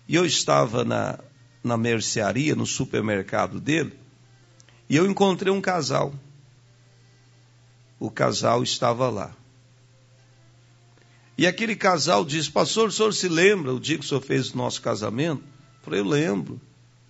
E 0.08 0.16
eu 0.16 0.26
estava 0.26 0.86
na, 0.86 1.20
na 1.62 1.76
mercearia, 1.76 2.56
no 2.56 2.66
supermercado 2.66 3.60
dele, 3.60 3.92
e 4.90 4.96
eu 4.96 5.06
encontrei 5.06 5.52
um 5.52 5.60
casal. 5.60 6.14
O 8.00 8.10
casal 8.10 8.64
estava 8.64 9.10
lá. 9.10 9.36
E 11.38 11.46
aquele 11.46 11.76
casal 11.76 12.24
disse: 12.24 12.50
Pastor, 12.50 12.88
o 12.88 12.92
senhor 12.92 13.14
se 13.14 13.28
lembra 13.28 13.74
o 13.74 13.82
dia 13.82 13.98
que 13.98 14.06
o 14.06 14.08
senhor 14.08 14.22
fez 14.22 14.54
o 14.54 14.58
nosso 14.58 14.82
casamento? 14.82 15.44
falei, 15.82 16.00
eu 16.00 16.06
lembro. 16.06 16.62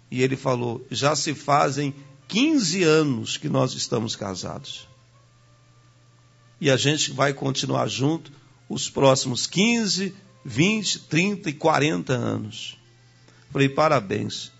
E 0.09 0.23
ele 0.23 0.35
falou, 0.35 0.83
já 0.89 1.15
se 1.15 1.35
fazem 1.35 1.93
15 2.27 2.83
anos 2.83 3.37
que 3.37 3.47
nós 3.47 3.73
estamos 3.73 4.15
casados. 4.15 4.87
E 6.59 6.69
a 6.69 6.77
gente 6.77 7.11
vai 7.11 7.33
continuar 7.33 7.87
junto 7.87 8.31
os 8.67 8.89
próximos 8.89 9.47
15, 9.47 10.13
20, 10.43 10.99
30 11.01 11.49
e 11.49 11.53
40 11.53 12.13
anos. 12.13 12.77
Falei, 13.51 13.69
parabéns. 13.69 14.51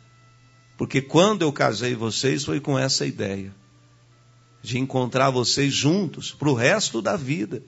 Porque 0.78 1.02
quando 1.02 1.42
eu 1.42 1.52
casei 1.52 1.96
vocês 1.96 2.46
foi 2.46 2.60
com 2.60 2.78
essa 2.78 3.06
ideia 3.06 3.54
de 4.62 4.78
encontrar 4.78 5.30
vocês 5.30 5.74
juntos 5.74 6.32
para 6.32 6.50
o 6.50 6.54
resto 6.54 7.02
da 7.02 7.16
vida. 7.16 7.64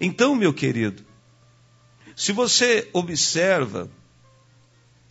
Então, 0.00 0.34
meu 0.34 0.52
querido, 0.52 1.04
se 2.16 2.32
você 2.32 2.88
observa, 2.92 3.88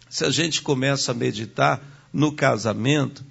se 0.09 0.25
a 0.25 0.29
gente 0.29 0.61
começa 0.61 1.11
a 1.11 1.15
meditar 1.15 1.81
no 2.13 2.31
casamento 2.31 3.23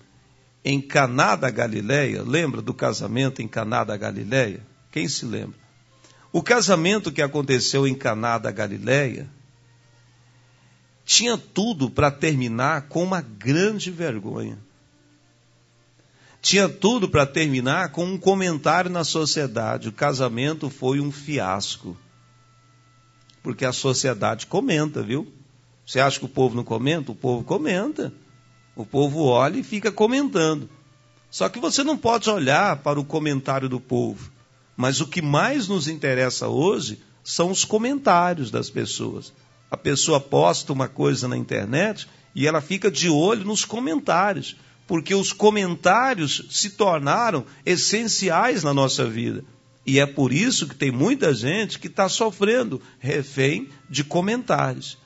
em 0.65 0.81
Caná 0.81 1.37
da 1.37 1.51
Galileia, 1.51 2.23
lembra 2.23 2.61
do 2.61 2.75
casamento 2.75 3.41
em 3.41 3.49
Caná 3.49 3.85
da 3.85 3.97
Galileia? 3.97 4.61
Quem 4.93 5.09
se 5.09 5.25
lembra? 5.25 5.59
O 6.33 6.43
casamento 6.43 7.11
que 7.11 7.23
aconteceu 7.23 7.87
em 7.87 7.95
Caná 7.95 8.39
da 8.39 8.51
Galileia 8.51 9.29
tinha 11.05 11.37
tudo 11.37 11.91
para 11.91 12.11
terminar 12.11 12.83
com 12.83 13.03
uma 13.03 13.21
grande 13.21 13.91
vergonha. 13.91 14.59
Tinha 16.41 16.69
tudo 16.69 17.09
para 17.09 17.27
terminar 17.27 17.91
com 17.91 18.05
um 18.05 18.17
comentário 18.17 18.91
na 18.91 19.03
sociedade: 19.03 19.89
o 19.89 19.93
casamento 19.93 20.71
foi 20.71 21.01
um 21.01 21.11
fiasco. 21.11 21.97
Porque 23.43 23.65
a 23.65 23.73
sociedade 23.73 24.47
comenta, 24.47 25.03
viu? 25.03 25.33
Você 25.85 25.99
acha 25.99 26.19
que 26.19 26.27
o 26.27 26.29
povo 26.29 26.55
não 26.55 26.63
comenta? 26.63 27.11
O 27.11 27.15
povo 27.15 27.43
comenta. 27.43 28.13
O 28.81 28.87
povo 28.87 29.25
olha 29.25 29.59
e 29.59 29.63
fica 29.63 29.93
comentando. 29.93 30.67
Só 31.31 31.51
que 31.51 31.61
você 31.61 31.85
não 31.85 31.99
pode 31.99 32.31
olhar 32.31 32.79
para 32.79 32.99
o 32.99 33.05
comentário 33.05 33.69
do 33.69 33.79
povo. 33.79 34.33
Mas 34.75 35.03
o 35.03 35.07
que 35.07 35.21
mais 35.21 35.69
nos 35.69 35.87
interessa 35.87 36.49
hoje 36.49 36.99
são 37.23 37.51
os 37.51 37.63
comentários 37.63 38.51
das 38.51 38.71
pessoas. 38.71 39.35
A 39.71 39.77
pessoa 39.77 40.19
posta 40.19 40.73
uma 40.73 40.89
coisa 40.89 41.29
na 41.29 41.37
internet 41.37 42.09
e 42.35 42.47
ela 42.47 42.63
fica 42.63 42.91
de 42.91 43.11
olho 43.11 43.45
nos 43.45 43.67
comentários, 43.67 44.57
porque 44.87 45.15
os 45.15 45.31
comentários 45.31 46.47
se 46.49 46.71
tornaram 46.71 47.45
essenciais 47.67 48.65
na 48.65 48.73
nossa 48.73 49.05
vida. 49.05 49.45
E 49.85 50.01
é 50.01 50.07
por 50.07 50.33
isso 50.33 50.67
que 50.67 50.75
tem 50.75 50.91
muita 50.91 51.35
gente 51.35 51.79
que 51.79 51.87
está 51.87 52.09
sofrendo 52.09 52.81
refém 52.99 53.69
de 53.91 54.03
comentários. 54.03 54.97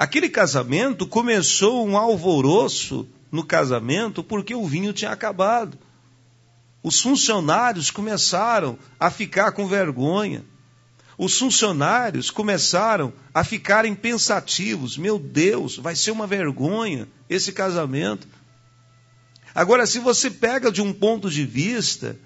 Aquele 0.00 0.30
casamento 0.30 1.06
começou 1.06 1.86
um 1.86 1.94
alvoroço 1.94 3.06
no 3.30 3.44
casamento 3.44 4.24
porque 4.24 4.54
o 4.54 4.66
vinho 4.66 4.94
tinha 4.94 5.10
acabado. 5.10 5.78
Os 6.82 7.02
funcionários 7.02 7.90
começaram 7.90 8.78
a 8.98 9.10
ficar 9.10 9.52
com 9.52 9.66
vergonha. 9.66 10.42
Os 11.18 11.38
funcionários 11.38 12.30
começaram 12.30 13.12
a 13.34 13.44
ficarem 13.44 13.94
pensativos: 13.94 14.96
meu 14.96 15.18
Deus, 15.18 15.76
vai 15.76 15.94
ser 15.94 16.12
uma 16.12 16.26
vergonha 16.26 17.06
esse 17.28 17.52
casamento. 17.52 18.26
Agora, 19.54 19.86
se 19.86 19.98
você 19.98 20.30
pega 20.30 20.72
de 20.72 20.80
um 20.80 20.94
ponto 20.94 21.28
de 21.28 21.44
vista 21.44 22.18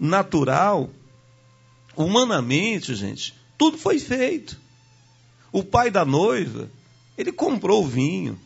natural, 0.00 0.88
humanamente, 1.94 2.94
gente, 2.94 3.34
tudo 3.58 3.76
foi 3.76 3.98
feito. 3.98 4.63
O 5.54 5.62
pai 5.62 5.88
da 5.88 6.04
noiva, 6.04 6.68
ele 7.16 7.30
comprou 7.30 7.84
o 7.84 7.86
vinho. 7.86 8.36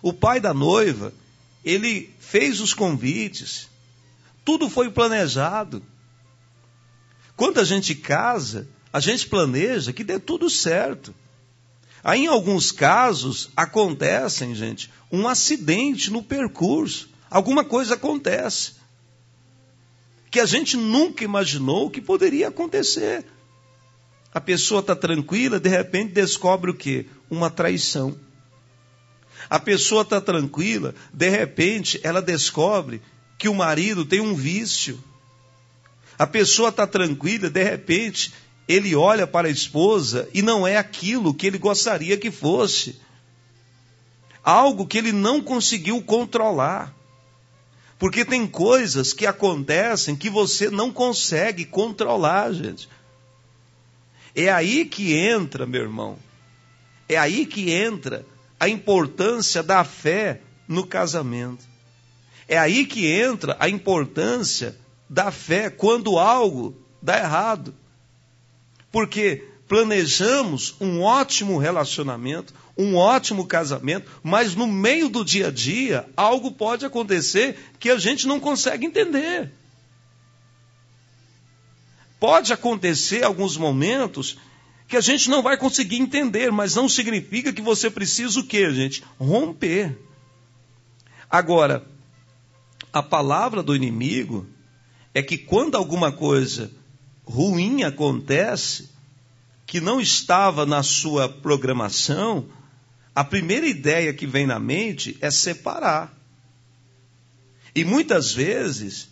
O 0.00 0.12
pai 0.12 0.38
da 0.38 0.54
noiva, 0.54 1.12
ele 1.64 2.14
fez 2.20 2.60
os 2.60 2.72
convites. 2.72 3.68
Tudo 4.44 4.70
foi 4.70 4.88
planejado. 4.88 5.82
Quando 7.34 7.58
a 7.58 7.64
gente 7.64 7.96
casa, 7.96 8.68
a 8.92 9.00
gente 9.00 9.26
planeja 9.26 9.92
que 9.92 10.04
dê 10.04 10.20
tudo 10.20 10.48
certo. 10.48 11.12
Aí, 12.04 12.26
em 12.26 12.28
alguns 12.28 12.70
casos, 12.70 13.50
acontecem, 13.56 14.54
gente, 14.54 14.88
um 15.10 15.26
acidente 15.26 16.12
no 16.12 16.22
percurso. 16.22 17.08
Alguma 17.28 17.64
coisa 17.64 17.94
acontece 17.94 18.74
que 20.30 20.38
a 20.38 20.46
gente 20.46 20.76
nunca 20.76 21.24
imaginou 21.24 21.90
que 21.90 22.00
poderia 22.00 22.46
acontecer. 22.46 23.24
A 24.36 24.40
pessoa 24.42 24.80
está 24.80 24.94
tranquila, 24.94 25.58
de 25.58 25.70
repente 25.70 26.12
descobre 26.12 26.70
o 26.70 26.74
quê? 26.74 27.06
Uma 27.30 27.48
traição. 27.48 28.14
A 29.48 29.58
pessoa 29.58 30.02
está 30.02 30.20
tranquila, 30.20 30.94
de 31.10 31.30
repente 31.30 31.98
ela 32.02 32.20
descobre 32.20 33.00
que 33.38 33.48
o 33.48 33.54
marido 33.54 34.04
tem 34.04 34.20
um 34.20 34.34
vício. 34.34 35.02
A 36.18 36.26
pessoa 36.26 36.68
está 36.68 36.86
tranquila, 36.86 37.48
de 37.48 37.64
repente 37.64 38.34
ele 38.68 38.94
olha 38.94 39.26
para 39.26 39.48
a 39.48 39.50
esposa 39.50 40.28
e 40.34 40.42
não 40.42 40.66
é 40.66 40.76
aquilo 40.76 41.32
que 41.32 41.46
ele 41.46 41.56
gostaria 41.56 42.18
que 42.18 42.30
fosse. 42.30 43.00
Algo 44.44 44.86
que 44.86 44.98
ele 44.98 45.12
não 45.12 45.40
conseguiu 45.40 46.02
controlar. 46.02 46.94
Porque 47.98 48.22
tem 48.22 48.46
coisas 48.46 49.14
que 49.14 49.24
acontecem 49.24 50.14
que 50.14 50.28
você 50.28 50.68
não 50.68 50.92
consegue 50.92 51.64
controlar, 51.64 52.52
gente. 52.52 52.86
É 54.36 54.52
aí 54.52 54.84
que 54.84 55.14
entra, 55.14 55.64
meu 55.64 55.80
irmão. 55.80 56.18
É 57.08 57.16
aí 57.16 57.46
que 57.46 57.72
entra 57.72 58.26
a 58.60 58.68
importância 58.68 59.62
da 59.62 59.82
fé 59.82 60.42
no 60.68 60.86
casamento. 60.86 61.64
É 62.46 62.58
aí 62.58 62.84
que 62.84 63.06
entra 63.06 63.56
a 63.58 63.66
importância 63.66 64.76
da 65.08 65.30
fé 65.30 65.70
quando 65.70 66.18
algo 66.18 66.76
dá 67.00 67.16
errado. 67.18 67.74
Porque 68.92 69.42
planejamos 69.66 70.74
um 70.80 71.00
ótimo 71.00 71.56
relacionamento, 71.56 72.52
um 72.76 72.94
ótimo 72.94 73.46
casamento, 73.46 74.10
mas 74.22 74.54
no 74.54 74.66
meio 74.66 75.08
do 75.08 75.24
dia 75.24 75.48
a 75.48 75.50
dia, 75.50 76.06
algo 76.14 76.52
pode 76.52 76.84
acontecer 76.84 77.56
que 77.78 77.88
a 77.88 77.96
gente 77.96 78.26
não 78.26 78.38
consegue 78.38 78.84
entender. 78.84 79.50
Pode 82.18 82.52
acontecer 82.52 83.24
alguns 83.24 83.56
momentos 83.56 84.38
que 84.88 84.96
a 84.96 85.00
gente 85.00 85.28
não 85.28 85.42
vai 85.42 85.56
conseguir 85.56 85.96
entender, 85.96 86.50
mas 86.50 86.74
não 86.74 86.88
significa 86.88 87.52
que 87.52 87.60
você 87.60 87.90
precisa 87.90 88.40
o 88.40 88.44
quê, 88.44 88.72
gente? 88.72 89.02
Romper. 89.18 89.98
Agora, 91.28 91.84
a 92.92 93.02
palavra 93.02 93.62
do 93.62 93.74
inimigo 93.74 94.46
é 95.12 95.22
que 95.22 95.36
quando 95.36 95.76
alguma 95.76 96.12
coisa 96.12 96.70
ruim 97.24 97.82
acontece, 97.82 98.88
que 99.66 99.80
não 99.80 100.00
estava 100.00 100.64
na 100.64 100.82
sua 100.82 101.28
programação, 101.28 102.48
a 103.14 103.24
primeira 103.24 103.66
ideia 103.66 104.14
que 104.14 104.26
vem 104.26 104.46
na 104.46 104.58
mente 104.58 105.18
é 105.20 105.30
separar. 105.30 106.14
E 107.74 107.84
muitas 107.84 108.32
vezes 108.32 109.08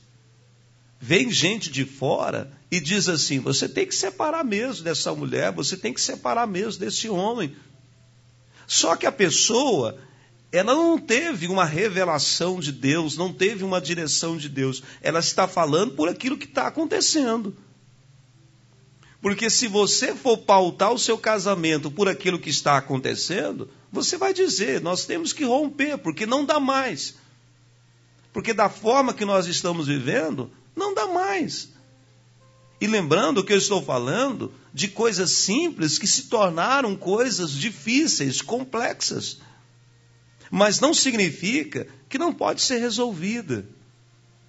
vem 1.01 1.31
gente 1.31 1.71
de 1.71 1.85
fora 1.85 2.51
e 2.71 2.81
diz 2.81 3.09
assim: 3.09 3.39
você 3.39 3.69
tem 3.69 3.87
que 3.87 3.95
separar 3.95 4.45
mesmo 4.45 4.85
dessa 4.85 5.15
mulher, 5.15 5.53
você 5.53 5.77
tem 5.77 5.93
que 5.93 6.01
separar 6.01 6.47
mesmo 6.47 6.81
desse 6.81 7.09
homem. 7.09 7.55
Só 8.67 8.97
que 8.97 9.07
a 9.07 9.13
pessoa, 9.13 9.99
ela 10.51 10.75
não 10.75 10.99
teve 10.99 11.47
uma 11.47 11.65
revelação 11.65 12.59
de 12.59 12.73
Deus, 12.73 13.17
não 13.17 13.33
teve 13.33 13.63
uma 13.63 13.81
direção 13.81 14.37
de 14.37 14.49
Deus. 14.49 14.83
Ela 15.03 15.21
está 15.21 15.47
falando 15.47 15.93
por 15.93 16.09
aquilo 16.09 16.39
que 16.39 16.47
está 16.47 16.67
acontecendo. 16.67 17.55
Porque 19.21 19.49
se 19.49 19.67
você 19.69 20.15
for 20.15 20.37
pautar 20.37 20.93
o 20.93 20.99
seu 20.99 21.17
casamento 21.17 21.91
por 21.91 22.09
aquilo 22.09 22.39
que 22.39 22.51
está 22.51 22.77
acontecendo, 22.77 23.71
você 23.91 24.19
vai 24.19 24.35
dizer: 24.35 24.81
nós 24.83 25.07
temos 25.07 25.33
que 25.33 25.45
romper, 25.45 25.97
porque 25.97 26.27
não 26.27 26.45
dá 26.45 26.61
mais. 26.61 27.15
Porque 28.35 28.53
da 28.53 28.69
forma 28.69 29.15
que 29.15 29.25
nós 29.25 29.47
estamos 29.47 29.87
vivendo, 29.87 30.51
não 30.75 30.95
dá 30.95 31.07
mais. 31.07 31.73
E 32.81 32.87
lembrando 32.87 33.45
que 33.45 33.53
eu 33.53 33.59
estou 33.59 33.83
falando 33.83 34.53
de 34.73 34.89
coisas 34.89 35.31
simples 35.31 35.99
que 35.99 36.07
se 36.07 36.25
tornaram 36.25 36.97
coisas 36.97 37.53
difíceis, 37.53 38.43
complexas. 38.43 39.39
Mas 40.51 40.81
não 40.81 40.93
significa 40.93 41.87
que 42.09 42.19
não 42.19 42.33
pode 42.33 42.61
ser 42.61 42.79
resolvida. 42.79 43.67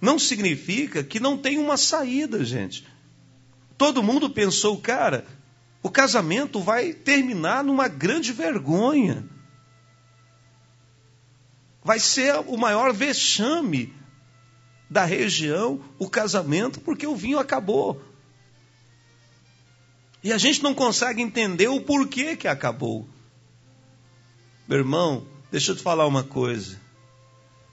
Não 0.00 0.18
significa 0.18 1.02
que 1.02 1.18
não 1.18 1.38
tem 1.38 1.58
uma 1.58 1.76
saída, 1.76 2.44
gente. 2.44 2.86
Todo 3.78 4.02
mundo 4.02 4.28
pensou, 4.28 4.78
cara, 4.78 5.26
o 5.82 5.90
casamento 5.90 6.60
vai 6.60 6.92
terminar 6.92 7.62
numa 7.64 7.88
grande 7.88 8.32
vergonha. 8.32 9.24
Vai 11.82 12.00
ser 12.00 12.34
o 12.46 12.56
maior 12.56 12.92
vexame 12.92 13.94
da 14.88 15.04
região 15.04 15.80
o 15.98 16.08
casamento, 16.08 16.80
porque 16.80 17.06
o 17.06 17.16
vinho 17.16 17.38
acabou. 17.38 18.00
E 20.22 20.32
a 20.32 20.38
gente 20.38 20.62
não 20.62 20.74
consegue 20.74 21.22
entender 21.22 21.68
o 21.68 21.80
porquê 21.80 22.36
que 22.36 22.48
acabou. 22.48 23.08
Meu 24.66 24.78
irmão, 24.78 25.26
deixa 25.50 25.72
eu 25.72 25.76
te 25.76 25.82
falar 25.82 26.06
uma 26.06 26.24
coisa. 26.24 26.80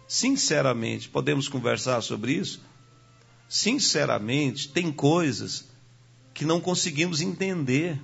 Sinceramente, 0.07 1.09
podemos 1.09 1.47
conversar 1.47 2.01
sobre 2.01 2.33
isso? 2.33 2.61
Sinceramente, 3.49 4.69
tem 4.69 4.91
coisas 4.91 5.65
que 6.33 6.45
não 6.45 6.59
conseguimos 6.59 7.21
entender. 7.21 7.99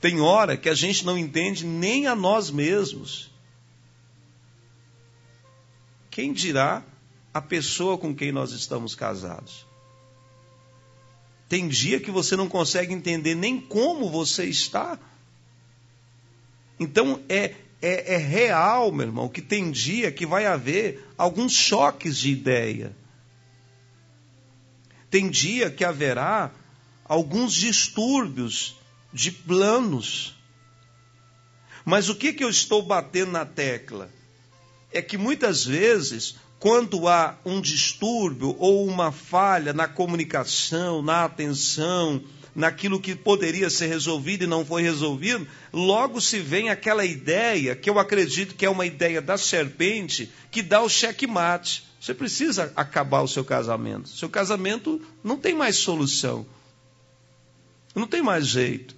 Tem 0.00 0.20
hora 0.20 0.56
que 0.56 0.68
a 0.68 0.74
gente 0.74 1.04
não 1.04 1.18
entende 1.18 1.66
nem 1.66 2.06
a 2.06 2.14
nós 2.14 2.50
mesmos. 2.50 3.30
Quem 6.10 6.32
dirá 6.32 6.82
a 7.32 7.40
pessoa 7.40 7.98
com 7.98 8.14
quem 8.14 8.32
nós 8.32 8.52
estamos 8.52 8.94
casados? 8.94 9.66
Tem 11.48 11.66
dia 11.66 11.98
que 11.98 12.10
você 12.10 12.36
não 12.36 12.48
consegue 12.48 12.92
entender 12.92 13.34
nem 13.34 13.60
como 13.60 14.10
você 14.10 14.44
está. 14.44 14.98
Então 16.78 17.22
é, 17.28 17.54
é, 17.80 18.14
é 18.14 18.16
real, 18.16 18.92
meu 18.92 19.06
irmão, 19.06 19.28
que 19.28 19.40
tem 19.40 19.70
dia 19.70 20.12
que 20.12 20.26
vai 20.26 20.46
haver 20.46 21.06
alguns 21.16 21.52
choques 21.52 22.18
de 22.18 22.30
ideia. 22.30 22.94
Tem 25.10 25.30
dia 25.30 25.70
que 25.70 25.84
haverá 25.84 26.52
alguns 27.04 27.54
distúrbios 27.54 28.76
de 29.12 29.32
planos. 29.32 30.36
Mas 31.84 32.10
o 32.10 32.14
que, 32.14 32.34
que 32.34 32.44
eu 32.44 32.50
estou 32.50 32.82
batendo 32.82 33.32
na 33.32 33.46
tecla? 33.46 34.10
É 34.92 35.00
que 35.00 35.16
muitas 35.16 35.64
vezes, 35.64 36.36
quando 36.58 37.06
há 37.06 37.38
um 37.44 37.60
distúrbio 37.60 38.56
ou 38.58 38.86
uma 38.86 39.12
falha 39.12 39.72
na 39.72 39.86
comunicação, 39.86 41.02
na 41.02 41.24
atenção, 41.24 42.22
naquilo 42.54 43.00
que 43.00 43.14
poderia 43.14 43.70
ser 43.70 43.86
resolvido 43.86 44.42
e 44.42 44.48
não 44.48 44.64
foi 44.64 44.82
resolvido, 44.82 45.46
logo 45.72 46.20
se 46.20 46.40
vem 46.40 46.70
aquela 46.70 47.04
ideia, 47.04 47.76
que 47.76 47.88
eu 47.88 47.98
acredito 47.98 48.56
que 48.56 48.66
é 48.66 48.70
uma 48.70 48.84
ideia 48.84 49.22
da 49.22 49.38
serpente, 49.38 50.30
que 50.50 50.60
dá 50.60 50.82
o 50.82 50.88
checkmate. 50.88 51.84
Você 52.00 52.12
precisa 52.12 52.72
acabar 52.74 53.22
o 53.22 53.28
seu 53.28 53.44
casamento. 53.44 54.08
Seu 54.08 54.28
casamento 54.28 55.00
não 55.22 55.36
tem 55.36 55.54
mais 55.54 55.76
solução. 55.76 56.44
Não 57.94 58.06
tem 58.06 58.22
mais 58.22 58.46
jeito. 58.46 58.96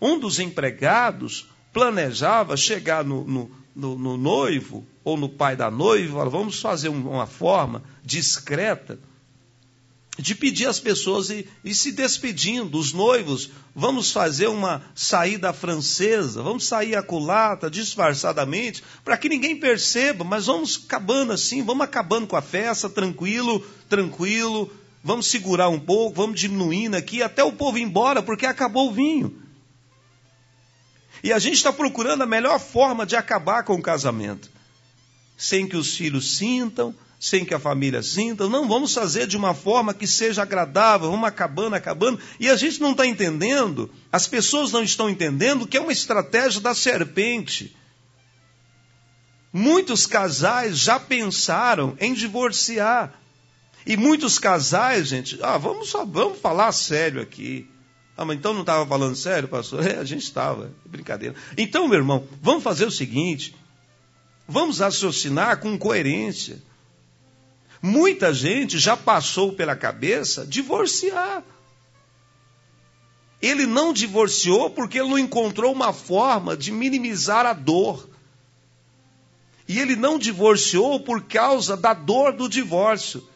Um 0.00 0.18
dos 0.18 0.38
empregados 0.38 1.48
planejava 1.72 2.56
chegar 2.56 3.04
no, 3.04 3.24
no, 3.24 3.50
no, 3.74 3.98
no 3.98 4.16
noivo 4.16 4.86
ou 5.04 5.16
no 5.16 5.28
pai 5.28 5.56
da 5.56 5.70
noiva, 5.70 6.28
vamos 6.28 6.60
fazer 6.60 6.88
uma 6.88 7.26
forma 7.26 7.82
discreta 8.04 8.98
de 10.18 10.34
pedir 10.34 10.66
às 10.66 10.78
pessoas 10.78 11.30
e, 11.30 11.48
e 11.64 11.74
se 11.74 11.90
despedindo, 11.90 12.78
os 12.78 12.92
noivos, 12.92 13.50
vamos 13.74 14.12
fazer 14.12 14.46
uma 14.46 14.82
saída 14.94 15.52
francesa, 15.52 16.42
vamos 16.42 16.66
sair 16.66 16.94
a 16.94 17.02
culata 17.02 17.70
disfarçadamente, 17.70 18.82
para 19.02 19.16
que 19.16 19.28
ninguém 19.28 19.58
perceba, 19.58 20.22
mas 20.22 20.46
vamos 20.46 20.82
acabando 20.84 21.32
assim, 21.32 21.62
vamos 21.62 21.84
acabando 21.84 22.26
com 22.26 22.36
a 22.36 22.42
festa, 22.42 22.90
tranquilo, 22.90 23.60
tranquilo, 23.88 24.70
vamos 25.02 25.26
segurar 25.26 25.70
um 25.70 25.80
pouco, 25.80 26.16
vamos 26.16 26.38
diminuindo 26.38 26.94
aqui, 26.94 27.22
até 27.22 27.42
o 27.42 27.52
povo 27.52 27.78
ir 27.78 27.82
embora, 27.82 28.22
porque 28.22 28.44
acabou 28.44 28.90
o 28.90 28.92
vinho. 28.92 29.40
E 31.24 31.32
a 31.32 31.38
gente 31.38 31.54
está 31.54 31.72
procurando 31.72 32.22
a 32.22 32.26
melhor 32.26 32.60
forma 32.60 33.06
de 33.06 33.16
acabar 33.16 33.62
com 33.62 33.74
o 33.76 33.82
casamento, 33.82 34.50
sem 35.42 35.66
que 35.66 35.76
os 35.76 35.96
filhos 35.96 36.36
sintam, 36.36 36.94
sem 37.18 37.44
que 37.44 37.52
a 37.52 37.58
família 37.58 38.00
sinta. 38.00 38.48
Não, 38.48 38.68
vamos 38.68 38.94
fazer 38.94 39.26
de 39.26 39.36
uma 39.36 39.54
forma 39.54 39.92
que 39.92 40.06
seja 40.06 40.42
agradável, 40.42 41.10
vamos 41.10 41.26
acabando, 41.26 41.74
acabando. 41.74 42.20
E 42.38 42.48
a 42.48 42.54
gente 42.54 42.80
não 42.80 42.92
está 42.92 43.04
entendendo, 43.04 43.90
as 44.12 44.28
pessoas 44.28 44.70
não 44.70 44.84
estão 44.84 45.10
entendendo 45.10 45.66
que 45.66 45.76
é 45.76 45.80
uma 45.80 45.90
estratégia 45.90 46.60
da 46.60 46.74
serpente. 46.74 47.76
Muitos 49.52 50.06
casais 50.06 50.78
já 50.78 51.00
pensaram 51.00 51.96
em 51.98 52.14
divorciar. 52.14 53.12
E 53.84 53.96
muitos 53.96 54.38
casais, 54.38 55.08
gente, 55.08 55.40
ah, 55.42 55.58
vamos 55.58 55.88
só, 55.88 56.04
vamos 56.04 56.38
falar 56.38 56.70
sério 56.70 57.20
aqui. 57.20 57.68
Ah, 58.16 58.24
mas 58.24 58.36
então 58.36 58.54
não 58.54 58.60
estava 58.60 58.86
falando 58.86 59.16
sério, 59.16 59.48
pastor? 59.48 59.84
É, 59.90 59.98
a 59.98 60.04
gente 60.04 60.22
estava, 60.22 60.70
brincadeira. 60.86 61.34
Então, 61.58 61.88
meu 61.88 61.98
irmão, 61.98 62.28
vamos 62.40 62.62
fazer 62.62 62.86
o 62.86 62.92
seguinte: 62.92 63.56
vamos 64.46 64.80
raciocinar 64.80 65.60
com 65.60 65.78
coerência. 65.78 66.60
Muita 67.80 68.32
gente 68.32 68.78
já 68.78 68.96
passou 68.96 69.52
pela 69.52 69.74
cabeça 69.74 70.46
divorciar. 70.46 71.42
Ele 73.40 73.66
não 73.66 73.92
divorciou 73.92 74.70
porque 74.70 75.00
ele 75.00 75.08
não 75.08 75.18
encontrou 75.18 75.72
uma 75.72 75.92
forma 75.92 76.56
de 76.56 76.70
minimizar 76.70 77.44
a 77.44 77.52
dor. 77.52 78.08
E 79.66 79.80
ele 79.80 79.96
não 79.96 80.16
divorciou 80.16 81.00
por 81.00 81.24
causa 81.24 81.76
da 81.76 81.92
dor 81.92 82.32
do 82.32 82.48
divórcio. 82.48 83.26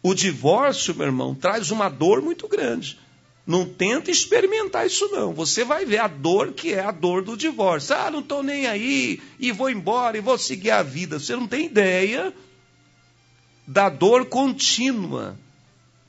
O 0.00 0.14
divórcio, 0.14 0.94
meu 0.94 1.06
irmão, 1.06 1.34
traz 1.34 1.70
uma 1.70 1.88
dor 1.88 2.22
muito 2.22 2.46
grande. 2.46 2.98
Não 3.46 3.66
tenta 3.66 4.10
experimentar 4.10 4.86
isso 4.86 5.08
não. 5.08 5.34
Você 5.34 5.64
vai 5.64 5.84
ver 5.84 5.98
a 5.98 6.08
dor 6.08 6.52
que 6.52 6.72
é 6.72 6.80
a 6.80 6.90
dor 6.90 7.22
do 7.22 7.36
divórcio. 7.36 7.94
Ah, 7.94 8.10
não 8.10 8.20
estou 8.20 8.42
nem 8.42 8.66
aí 8.66 9.20
e 9.38 9.52
vou 9.52 9.68
embora 9.68 10.16
e 10.16 10.22
vou 10.22 10.38
seguir 10.38 10.70
a 10.70 10.82
vida. 10.82 11.18
Você 11.18 11.36
não 11.36 11.46
tem 11.46 11.66
ideia 11.66 12.32
da 13.66 13.90
dor 13.90 14.26
contínua 14.26 15.38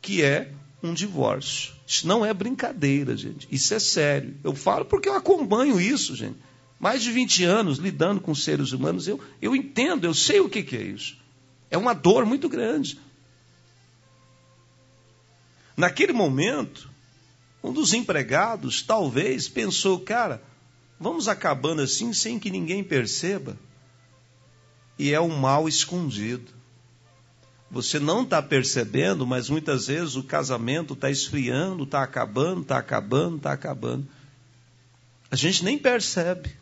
que 0.01 0.23
é 0.23 0.51
um 0.81 0.93
divórcio. 0.93 1.73
Isso 1.85 2.07
não 2.07 2.25
é 2.25 2.33
brincadeira, 2.33 3.17
gente. 3.17 3.47
Isso 3.51 3.73
é 3.73 3.79
sério. 3.79 4.35
Eu 4.43 4.55
falo 4.55 4.85
porque 4.85 5.09
eu 5.09 5.15
acompanho 5.15 5.79
isso, 5.79 6.15
gente. 6.15 6.37
Mais 6.79 7.01
de 7.01 7.11
20 7.11 7.43
anos 7.43 7.77
lidando 7.79 8.21
com 8.21 8.33
seres 8.33 8.71
humanos, 8.71 9.07
eu, 9.07 9.19
eu 9.41 9.55
entendo, 9.55 10.05
eu 10.05 10.13
sei 10.13 10.39
o 10.39 10.49
que, 10.49 10.63
que 10.63 10.75
é 10.75 10.83
isso. 10.83 11.17
É 11.69 11.77
uma 11.77 11.93
dor 11.93 12.25
muito 12.25 12.47
grande. 12.47 12.99
Naquele 15.75 16.13
momento, 16.13 16.89
um 17.65 17.73
dos 17.73 17.93
empregados 17.93 18.83
talvez 18.83 19.47
pensou, 19.47 19.99
cara, 19.99 20.41
vamos 20.99 21.27
acabando 21.27 21.81
assim 21.81 22.13
sem 22.13 22.37
que 22.37 22.51
ninguém 22.51 22.83
perceba. 22.83 23.57
E 24.99 25.11
é 25.11 25.19
um 25.19 25.35
mal 25.35 25.67
escondido. 25.67 26.53
Você 27.71 27.99
não 27.99 28.21
está 28.21 28.41
percebendo, 28.41 29.25
mas 29.25 29.49
muitas 29.49 29.87
vezes 29.87 30.15
o 30.15 30.23
casamento 30.23 30.93
está 30.93 31.09
esfriando, 31.09 31.83
está 31.83 32.03
acabando, 32.03 32.61
está 32.61 32.77
acabando, 32.77 33.37
está 33.37 33.51
acabando. 33.51 34.07
A 35.31 35.35
gente 35.35 35.65
nem 35.65 35.77
percebe. 35.77 36.55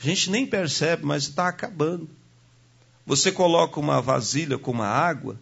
A 0.00 0.04
gente 0.04 0.30
nem 0.30 0.46
percebe, 0.46 1.04
mas 1.04 1.24
está 1.24 1.48
acabando. 1.48 2.08
Você 3.04 3.32
coloca 3.32 3.80
uma 3.80 4.00
vasilha 4.00 4.56
com 4.56 4.70
uma 4.70 4.86
água 4.86 5.38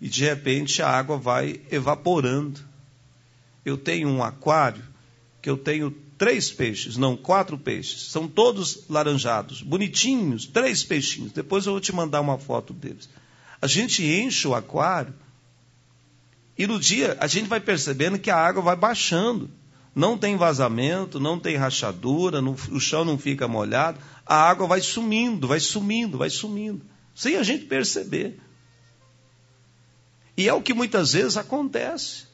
e 0.00 0.08
de 0.08 0.24
repente 0.24 0.82
a 0.82 0.88
água 0.88 1.16
vai 1.16 1.60
evaporando. 1.70 2.69
Eu 3.64 3.76
tenho 3.76 4.08
um 4.08 4.22
aquário 4.22 4.82
que 5.42 5.48
eu 5.48 5.56
tenho 5.56 5.90
três 6.18 6.50
peixes, 6.50 6.96
não, 6.96 7.16
quatro 7.16 7.56
peixes. 7.56 8.10
São 8.10 8.28
todos 8.28 8.84
laranjados, 8.88 9.62
bonitinhos, 9.62 10.46
três 10.46 10.84
peixinhos. 10.84 11.32
Depois 11.32 11.64
eu 11.64 11.72
vou 11.72 11.80
te 11.80 11.94
mandar 11.94 12.20
uma 12.20 12.38
foto 12.38 12.74
deles. 12.74 13.08
A 13.60 13.66
gente 13.66 14.04
enche 14.04 14.46
o 14.46 14.54
aquário 14.54 15.14
e 16.58 16.66
no 16.66 16.78
dia 16.78 17.16
a 17.20 17.26
gente 17.26 17.48
vai 17.48 17.60
percebendo 17.60 18.18
que 18.18 18.30
a 18.30 18.36
água 18.36 18.62
vai 18.62 18.76
baixando. 18.76 19.50
Não 19.94 20.16
tem 20.16 20.36
vazamento, 20.36 21.18
não 21.18 21.38
tem 21.38 21.56
rachadura, 21.56 22.40
não, 22.40 22.54
o 22.70 22.78
chão 22.78 23.04
não 23.04 23.18
fica 23.18 23.48
molhado. 23.48 23.98
A 24.26 24.36
água 24.36 24.66
vai 24.66 24.80
sumindo, 24.80 25.48
vai 25.48 25.58
sumindo, 25.58 26.18
vai 26.18 26.30
sumindo. 26.30 26.82
Sem 27.14 27.36
a 27.36 27.42
gente 27.42 27.64
perceber. 27.64 28.38
E 30.36 30.48
é 30.48 30.52
o 30.52 30.62
que 30.62 30.72
muitas 30.72 31.12
vezes 31.12 31.36
acontece. 31.36 32.29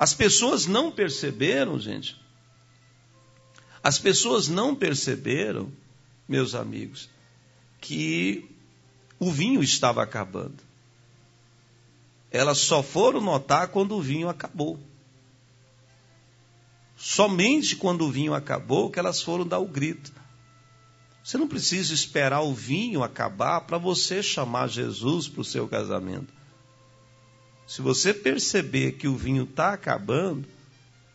As 0.00 0.14
pessoas 0.14 0.66
não 0.66 0.90
perceberam, 0.90 1.78
gente, 1.78 2.18
as 3.82 3.98
pessoas 3.98 4.48
não 4.48 4.74
perceberam, 4.74 5.70
meus 6.26 6.54
amigos, 6.54 7.10
que 7.82 8.48
o 9.18 9.30
vinho 9.30 9.62
estava 9.62 10.02
acabando. 10.02 10.56
Elas 12.30 12.56
só 12.56 12.82
foram 12.82 13.20
notar 13.20 13.68
quando 13.68 13.94
o 13.94 14.00
vinho 14.00 14.30
acabou. 14.30 14.80
Somente 16.96 17.76
quando 17.76 18.06
o 18.06 18.10
vinho 18.10 18.32
acabou 18.32 18.90
que 18.90 18.98
elas 18.98 19.20
foram 19.20 19.46
dar 19.46 19.58
o 19.58 19.68
grito. 19.68 20.14
Você 21.22 21.36
não 21.36 21.46
precisa 21.46 21.92
esperar 21.92 22.40
o 22.40 22.54
vinho 22.54 23.02
acabar 23.02 23.60
para 23.62 23.76
você 23.76 24.22
chamar 24.22 24.68
Jesus 24.68 25.28
para 25.28 25.42
o 25.42 25.44
seu 25.44 25.68
casamento. 25.68 26.39
Se 27.70 27.82
você 27.82 28.12
perceber 28.12 28.94
que 28.94 29.06
o 29.06 29.14
vinho 29.14 29.44
está 29.44 29.72
acabando, 29.72 30.44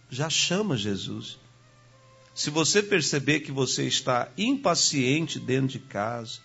já 0.10 0.30
chama 0.30 0.78
Jesus. 0.78 1.38
Se 2.34 2.50
você 2.50 2.82
perceber 2.82 3.42
que 3.42 3.52
você 3.52 3.86
está 3.86 4.32
impaciente 4.38 5.38
dentro 5.38 5.68
de 5.68 5.80
casa, 5.80 6.40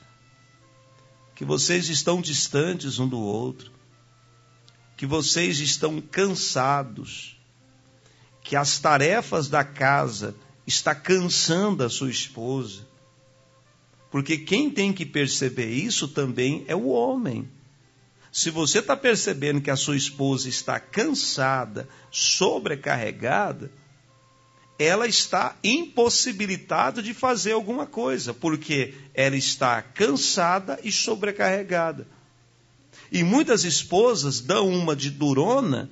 que 1.32 1.44
vocês 1.44 1.88
estão 1.88 2.20
distantes 2.20 2.98
um 2.98 3.06
do 3.06 3.20
outro, 3.20 3.70
que 4.96 5.06
vocês 5.06 5.60
estão 5.60 6.00
cansados, 6.00 7.38
que 8.42 8.56
as 8.56 8.80
tarefas 8.80 9.48
da 9.48 9.62
casa 9.62 10.34
está 10.66 10.92
cansando 10.92 11.84
a 11.84 11.88
sua 11.88 12.10
esposa. 12.10 12.84
Porque 14.10 14.38
quem 14.38 14.70
tem 14.70 14.92
que 14.92 15.06
perceber 15.06 15.70
isso 15.70 16.08
também 16.08 16.64
é 16.66 16.74
o 16.74 16.88
homem. 16.88 17.48
Se 18.32 18.50
você 18.50 18.78
está 18.78 18.96
percebendo 18.96 19.60
que 19.60 19.70
a 19.70 19.76
sua 19.76 19.96
esposa 19.96 20.48
está 20.48 20.78
cansada, 20.78 21.88
sobrecarregada, 22.10 23.70
ela 24.78 25.06
está 25.06 25.56
impossibilitada 25.62 27.02
de 27.02 27.12
fazer 27.12 27.52
alguma 27.52 27.86
coisa, 27.86 28.32
porque 28.32 28.94
ela 29.12 29.36
está 29.36 29.82
cansada 29.82 30.78
e 30.82 30.90
sobrecarregada. 30.90 32.06
E 33.12 33.22
muitas 33.22 33.64
esposas 33.64 34.40
dão 34.40 34.68
uma 34.68 34.96
de 34.96 35.10
durona, 35.10 35.90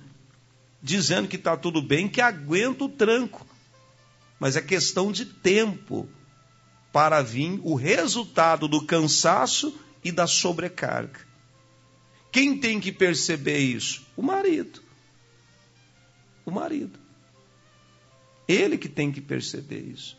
dizendo 0.81 1.29
que 1.29 1.37
está 1.37 1.57
tudo 1.57 1.83
bem, 1.83 2.09
que 2.09 2.21
aguenta 2.21 2.85
o 2.85 2.89
tranco. 2.89 3.47
Mas 4.41 4.57
é 4.57 4.63
questão 4.63 5.11
de 5.11 5.27
tempo 5.27 6.09
para 6.91 7.21
vir 7.21 7.61
o 7.65 7.75
resultado 7.75 8.69
do 8.69 8.87
cansaço 8.87 9.77
e 10.03 10.11
da 10.11 10.27
sobrecarga. 10.27 11.28
Quem 12.31 12.59
tem 12.59 12.81
que 12.81 12.93
perceber 12.93 13.59
isso? 13.59 14.07
O 14.17 14.23
marido. 14.23 14.83
O 16.45 16.51
marido. 16.51 16.99
Ele 18.47 18.79
que 18.79 18.89
tem 18.89 19.13
que 19.13 19.21
perceber 19.21 19.81
isso. 19.81 20.17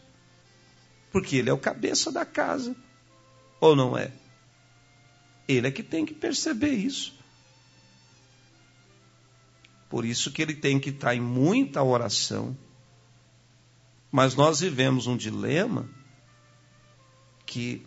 Porque 1.11 1.37
ele 1.37 1.49
é 1.49 1.53
o 1.53 1.57
cabeça 1.57 2.11
da 2.11 2.25
casa. 2.25 2.75
Ou 3.59 3.75
não 3.75 3.97
é? 3.97 4.11
Ele 5.47 5.67
é 5.67 5.71
que 5.71 5.81
tem 5.81 6.05
que 6.05 6.13
perceber 6.13 6.73
isso. 6.73 7.17
Por 9.89 10.05
isso 10.05 10.31
que 10.31 10.41
ele 10.41 10.53
tem 10.53 10.79
que 10.79 10.91
estar 10.91 11.15
em 11.15 11.19
muita 11.19 11.81
oração. 11.81 12.55
Mas 14.11 14.35
nós 14.35 14.59
vivemos 14.59 15.07
um 15.07 15.17
dilema 15.17 15.89
que 17.45 17.85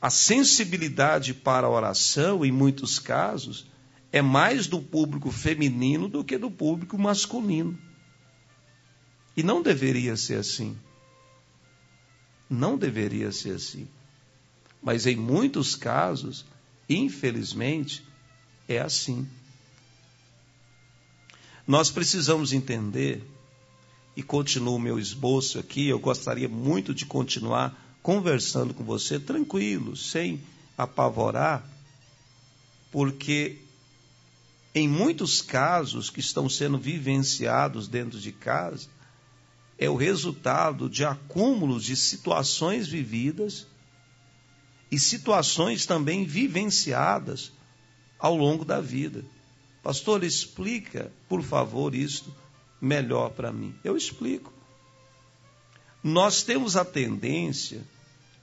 a 0.00 0.08
sensibilidade 0.08 1.34
para 1.34 1.66
a 1.66 1.70
oração, 1.70 2.44
em 2.44 2.50
muitos 2.50 2.98
casos, 2.98 3.66
é 4.10 4.22
mais 4.22 4.66
do 4.66 4.80
público 4.80 5.30
feminino 5.30 6.08
do 6.08 6.24
que 6.24 6.38
do 6.38 6.50
público 6.50 6.98
masculino. 6.98 7.78
E 9.36 9.42
não 9.42 9.62
deveria 9.62 10.16
ser 10.16 10.36
assim. 10.36 10.76
Não 12.48 12.78
deveria 12.78 13.30
ser 13.30 13.56
assim. 13.56 13.86
Mas 14.82 15.06
em 15.06 15.16
muitos 15.16 15.76
casos, 15.76 16.46
infelizmente, 16.88 18.02
é 18.66 18.80
assim. 18.80 19.28
Nós 21.66 21.90
precisamos 21.90 22.52
entender, 22.52 23.22
e 24.16 24.22
continuo 24.22 24.74
o 24.74 24.80
meu 24.80 24.98
esboço 24.98 25.58
aqui, 25.58 25.88
eu 25.88 25.98
gostaria 25.98 26.48
muito 26.48 26.94
de 26.94 27.06
continuar 27.06 27.89
conversando 28.02 28.72
com 28.72 28.84
você 28.84 29.18
tranquilo, 29.18 29.96
sem 29.96 30.40
apavorar, 30.76 31.64
porque 32.90 33.58
em 34.74 34.88
muitos 34.88 35.42
casos 35.42 36.10
que 36.10 36.20
estão 36.20 36.48
sendo 36.48 36.78
vivenciados 36.78 37.88
dentro 37.88 38.18
de 38.18 38.32
casa, 38.32 38.88
é 39.78 39.88
o 39.88 39.96
resultado 39.96 40.88
de 40.88 41.04
acúmulos 41.04 41.84
de 41.84 41.96
situações 41.96 42.86
vividas 42.86 43.66
e 44.90 44.98
situações 44.98 45.86
também 45.86 46.24
vivenciadas 46.24 47.52
ao 48.18 48.36
longo 48.36 48.64
da 48.64 48.80
vida. 48.80 49.24
Pastor, 49.82 50.22
explica, 50.22 51.10
por 51.28 51.42
favor, 51.42 51.94
isto 51.94 52.32
melhor 52.80 53.30
para 53.30 53.52
mim. 53.52 53.74
Eu 53.82 53.96
explico 53.96 54.52
nós 56.02 56.42
temos 56.42 56.76
a 56.76 56.84
tendência 56.84 57.82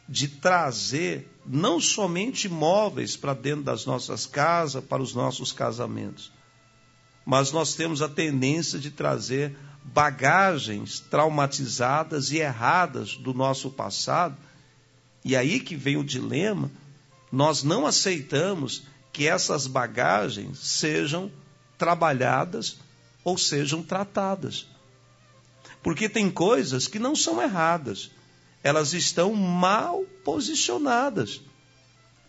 de 0.08 0.28
trazer 0.28 1.28
não 1.46 1.80
somente 1.80 2.48
móveis 2.48 3.17
para 3.17 3.34
dentro 3.34 3.63
das 3.63 3.86
nossas 3.86 4.26
casas, 4.26 4.84
para 4.84 5.02
os 5.02 5.13
nossos 5.13 5.52
casamentos, 5.52 6.32
mas 7.26 7.52
nós 7.52 7.74
temos 7.74 8.02
a 8.02 8.08
tendência 8.08 8.80
de 8.80 8.89
trazer 8.89 9.58
bagagens 9.84 11.00
traumatizadas 11.00 12.32
e 12.32 12.38
erradas 12.38 13.15
do 13.15 13.34
nosso 13.34 13.70
passado. 13.70 14.38
E 15.24 15.36
aí 15.36 15.60
que 15.60 15.76
vem 15.76 15.98
o 15.98 16.04
dilema, 16.04 16.70
nós 17.32 17.63
não 17.63 17.86
aceitamos 17.86 18.84
que 19.12 19.28
essas 19.28 19.67
bagagens 19.67 20.60
sejam 20.60 21.32
trabalhadas 21.78 22.78
ou 23.24 23.38
sejam 23.38 23.84
tratadas. 23.84 24.67
Porque 25.88 26.10
tem 26.10 26.30
coisas 26.30 26.86
que 26.86 27.00
não 27.00 27.15
são 27.15 27.41
erradas, 27.41 28.12
elas 28.62 28.91
estão 28.91 29.34
mal 29.34 30.04
posicionadas. 30.21 31.39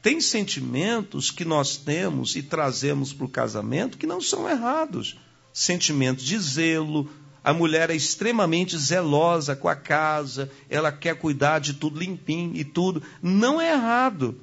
Tem 0.00 0.20
sentimentos 0.20 1.32
que 1.32 1.44
nós 1.44 1.76
temos 1.76 2.36
e 2.36 2.42
trazemos 2.44 3.12
para 3.12 3.26
o 3.26 3.28
casamento 3.28 3.98
que 3.98 4.06
não 4.06 4.20
são 4.20 4.48
errados. 4.48 5.18
Sentimentos 5.52 6.24
de 6.24 6.38
zelo, 6.38 7.10
a 7.42 7.52
mulher 7.52 7.90
é 7.90 7.96
extremamente 7.96 8.78
zelosa 8.78 9.56
com 9.56 9.68
a 9.68 9.74
casa, 9.74 10.48
ela 10.70 10.92
quer 10.92 11.16
cuidar 11.16 11.58
de 11.58 11.74
tudo 11.74 11.98
limpinho 11.98 12.54
e 12.54 12.62
tudo. 12.62 13.02
Não 13.20 13.60
é 13.60 13.72
errado. 13.72 14.40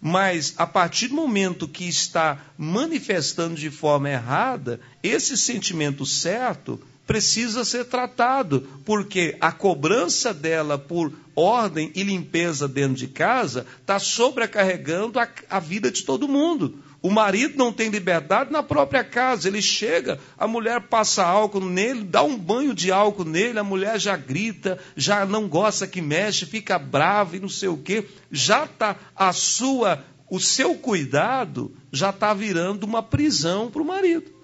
Mas 0.00 0.54
a 0.56 0.66
partir 0.66 1.08
do 1.08 1.14
momento 1.14 1.68
que 1.68 1.84
está 1.84 2.40
manifestando 2.56 3.54
de 3.54 3.70
forma 3.70 4.08
errada, 4.08 4.80
esse 5.02 5.36
sentimento 5.36 6.06
certo 6.06 6.80
precisa 7.06 7.64
ser 7.64 7.84
tratado, 7.84 8.66
porque 8.84 9.36
a 9.40 9.52
cobrança 9.52 10.34
dela 10.34 10.76
por 10.76 11.12
ordem 11.34 11.92
e 11.94 12.02
limpeza 12.02 12.66
dentro 12.66 12.94
de 12.94 13.06
casa 13.06 13.66
está 13.80 13.98
sobrecarregando 13.98 15.20
a, 15.20 15.28
a, 15.48 15.60
vida 15.60 15.90
de 15.90 16.02
todo 16.02 16.26
mundo. 16.26 16.82
O 17.00 17.10
marido 17.10 17.56
não 17.56 17.72
tem 17.72 17.90
liberdade 17.90 18.50
na 18.50 18.62
própria 18.62 19.04
casa, 19.04 19.46
ele 19.46 19.62
chega, 19.62 20.18
a 20.36 20.48
mulher 20.48 20.80
passa 20.88 21.24
álcool 21.24 21.60
nele, 21.60 22.02
dá 22.02 22.22
um 22.22 22.36
banho 22.36 22.74
de 22.74 22.90
álcool 22.90 23.24
nele, 23.24 23.58
a 23.58 23.64
mulher 23.64 24.00
já 24.00 24.16
grita, 24.16 24.78
já 24.96 25.24
não 25.24 25.46
gosta 25.46 25.86
que 25.86 26.00
mexe, 26.00 26.46
fica 26.46 26.78
brava 26.78 27.36
e 27.36 27.40
não 27.40 27.48
sei 27.48 27.68
o 27.68 27.76
quê. 27.76 28.06
Já 28.32 28.64
está 28.64 28.96
a 29.14 29.32
sua, 29.32 30.02
o 30.28 30.40
seu 30.40 30.74
cuidado 30.74 31.72
já 31.92 32.10
está 32.10 32.34
virando 32.34 32.84
uma 32.84 33.02
prisão 33.02 33.70
para 33.70 33.82
o 33.82 33.86
marido. 33.86 34.35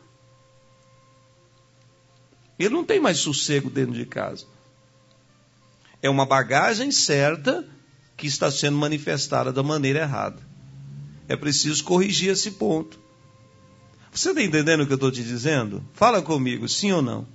Ele 2.65 2.75
não 2.75 2.85
tem 2.85 3.01
mais 3.01 3.19
sossego 3.19 3.69
dentro 3.69 3.95
de 3.95 4.07
casa. 4.07 4.45
É 6.03 6.09
uma 6.09 6.27
bagagem 6.27 6.91
certa 6.91 7.67
que 8.17 8.27
está 8.27 8.51
sendo 8.51 8.77
manifestada 8.77 9.53
da 9.53 9.63
maneira 9.63 10.01
errada. 10.01 10.41
É 11.29 11.37
preciso 11.37 11.83
corrigir 11.85 12.31
esse 12.31 12.53
ponto. 12.53 13.01
Você 14.13 14.31
está 14.31 14.43
entendendo 14.43 14.83
o 14.83 14.87
que 14.87 14.93
eu 14.93 14.97
estou 14.97 15.11
te 15.11 15.23
dizendo? 15.23 15.83
Fala 15.95 16.21
comigo, 16.21 16.69
sim 16.69 16.93
ou 16.93 17.01
não? 17.01 17.27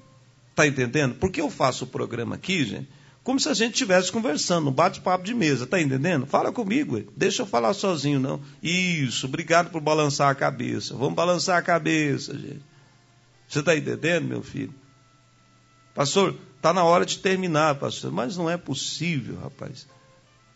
Está 0.52 0.68
entendendo? 0.68 1.16
Porque 1.16 1.42
eu 1.42 1.50
faço 1.50 1.86
o 1.86 1.88
programa 1.88 2.36
aqui, 2.36 2.64
gente, 2.64 2.88
como 3.24 3.40
se 3.40 3.50
a 3.50 3.54
gente 3.54 3.74
estivesse 3.74 4.10
conversando, 4.12 4.70
um 4.70 4.74
bate-papo 4.74 5.26
de 5.26 5.34
mesa, 5.34 5.66
está 5.66 5.82
entendendo? 5.82 6.26
Fala 6.26 6.50
comigo, 6.52 7.04
deixa 7.16 7.42
eu 7.42 7.46
falar 7.46 7.74
sozinho, 7.74 8.20
não. 8.20 8.40
Isso, 8.64 9.26
obrigado 9.26 9.70
por 9.70 9.82
balançar 9.82 10.30
a 10.30 10.36
cabeça. 10.36 10.96
Vamos 10.96 11.16
balançar 11.16 11.58
a 11.58 11.62
cabeça, 11.62 12.34
gente. 12.34 12.62
Você 13.48 13.60
está 13.60 13.76
entendendo, 13.76 14.26
meu 14.26 14.42
filho? 14.42 14.74
Pastor, 15.98 16.36
está 16.58 16.72
na 16.72 16.84
hora 16.84 17.04
de 17.08 17.18
terminar, 17.18 17.74
pastor. 17.80 18.12
Mas 18.12 18.38
não 18.38 18.48
é 18.48 18.56
possível, 18.56 19.40
rapaz. 19.40 19.88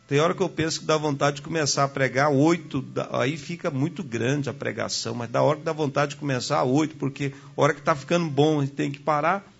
Tem 0.07 0.19
hora 0.19 0.35
que 0.35 0.43
eu 0.43 0.47
penso 0.47 0.81
que 0.81 0.85
dá 0.85 0.95
vontade 0.95 1.37
de 1.37 1.41
começar 1.41 1.83
a 1.83 1.87
pregar 1.87 2.29
oito, 2.29 2.85
aí 3.09 3.35
fica 3.37 3.71
muito 3.71 4.03
grande 4.03 4.51
a 4.51 4.53
pregação, 4.53 5.15
mas 5.15 5.31
dá 5.31 5.41
hora 5.41 5.57
que 5.57 5.63
dá 5.63 5.73
vontade 5.73 6.11
de 6.11 6.17
começar 6.17 6.61
oito, 6.61 6.95
porque 6.95 7.33
a 7.57 7.59
hora 7.59 7.73
que 7.73 7.79
está 7.79 7.95
ficando 7.95 8.29
bom, 8.29 8.61
gente 8.61 8.73
tem 8.73 8.91
que 8.91 8.99
parar. 8.99 9.51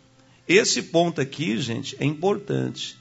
Esse 0.48 0.84
ponto 0.84 1.20
aqui, 1.20 1.58
gente, 1.58 1.96
é 2.00 2.06
importante. 2.06 2.96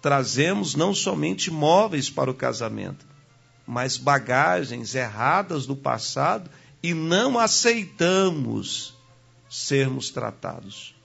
Trazemos 0.00 0.74
não 0.74 0.94
somente 0.94 1.50
móveis 1.50 2.08
para 2.08 2.30
o 2.30 2.34
casamento, 2.34 3.04
mas 3.66 3.98
bagagens 3.98 4.94
erradas 4.94 5.66
do 5.66 5.76
passado 5.76 6.50
e 6.82 6.94
não 6.94 7.38
aceitamos 7.38 8.94
sermos 9.50 10.08
tratados 10.08 10.95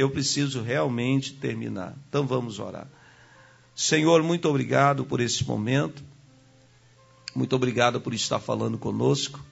eu 0.00 0.08
preciso 0.08 0.62
realmente 0.62 1.34
terminar. 1.34 1.94
Então 2.08 2.26
vamos 2.26 2.58
orar. 2.58 2.88
Senhor, 3.74 4.22
muito 4.22 4.48
obrigado 4.48 5.04
por 5.04 5.20
esse 5.20 5.44
momento. 5.46 6.02
Muito 7.34 7.54
obrigado 7.54 8.00
por 8.00 8.14
estar 8.14 8.40
falando 8.40 8.78
conosco. 8.78 9.44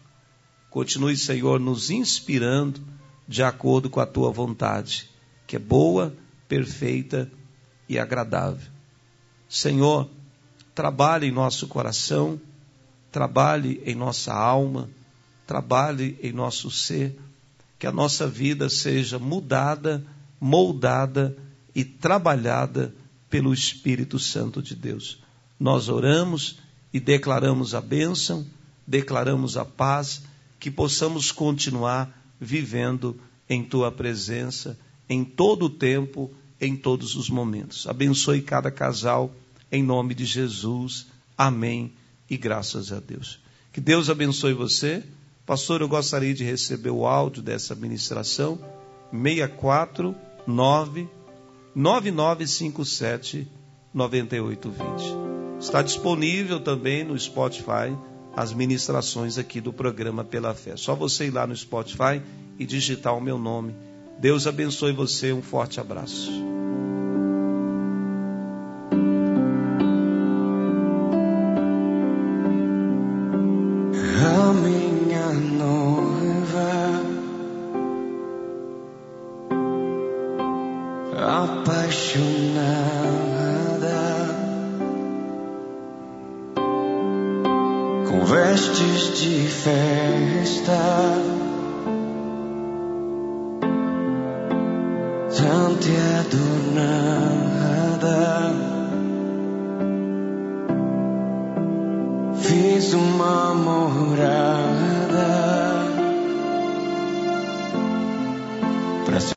Continue, 0.71 1.19
Senhor, 1.19 1.61
nos 1.61 1.91
inspirando 1.91 2.81
de 3.27 3.43
acordo 3.43 3.91
com 3.91 4.01
a 4.01 4.07
tua 4.07 4.31
vontade, 4.31 5.11
que 5.47 5.57
é 5.57 5.59
boa, 5.59 6.17
perfeita 6.49 7.31
e 7.87 7.99
agradável. 7.99 8.71
Senhor, 9.51 10.09
trabalhe 10.75 11.27
em 11.27 11.33
nosso 11.33 11.69
coração, 11.69 12.41
trabalhe 13.13 13.83
em 13.85 13.95
nossa 13.95 14.33
alma, 14.33 14.89
trabalhe 15.47 16.19
em 16.23 16.33
nosso 16.33 16.71
ser, 16.71 17.19
que 17.79 17.87
a 17.87 17.93
nossa 17.93 18.27
vida 18.27 18.71
seja 18.71 19.19
mudada 19.19 20.05
moldada 20.41 21.37
e 21.75 21.85
trabalhada 21.85 22.95
pelo 23.29 23.53
Espírito 23.53 24.19
Santo 24.19 24.63
de 24.63 24.75
Deus. 24.75 25.23
Nós 25.59 25.89
oramos 25.89 26.59
e 26.93 27.01
declaramos 27.01 27.75
a 27.75 27.81
bênção, 27.81 28.47
declaramos 28.87 29.57
a 29.57 29.65
paz, 29.65 30.23
que 30.59 30.71
possamos 30.71 31.31
continuar 31.31 32.11
vivendo 32.41 33.19
em 33.49 33.63
tua 33.63 33.91
presença 33.91 34.79
em 35.09 35.25
todo 35.25 35.67
o 35.67 35.71
tempo, 35.71 36.31
em 36.61 36.77
todos 36.77 37.15
os 37.15 37.31
momentos. 37.31 37.87
Abençoe 37.87 38.43
cada 38.43 38.71
casal 38.71 39.35
em 39.73 39.83
nome 39.83 40.15
de 40.15 40.25
Jesus. 40.25 41.07
Amém 41.37 41.93
e 42.29 42.37
graças 42.37 42.93
a 42.93 43.01
Deus. 43.01 43.41
Que 43.73 43.81
Deus 43.81 44.11
abençoe 44.11 44.53
você. 44.53 45.03
Pastor, 45.47 45.81
eu 45.81 45.89
gostaria 45.89 46.35
de 46.35 46.45
receber 46.45 46.91
o 46.91 47.07
áudio 47.07 47.43
dessa 47.43 47.75
ministração. 47.75 48.59
649 50.49 51.09
9957 51.75 53.47
9820. 53.93 55.61
Está 55.61 55.83
disponível 55.83 56.61
também 56.61 57.05
no 57.05 57.19
Spotify 57.19 57.95
as 58.35 58.53
ministrações 58.53 59.37
aqui 59.37 59.61
do 59.61 59.73
programa 59.73 60.25
Pela 60.25 60.55
Fé. 60.55 60.77
Só 60.77 60.95
você 60.95 61.27
ir 61.27 61.31
lá 61.31 61.47
no 61.47 61.55
Spotify 61.55 62.23
e 62.59 62.65
digitar 62.65 63.17
o 63.17 63.21
meu 63.21 63.39
nome. 63.39 63.75
Deus 64.19 64.47
abençoe 64.47 64.93
você. 64.93 65.33
Um 65.33 65.43
forte 65.43 65.81
abraço. 65.81 66.31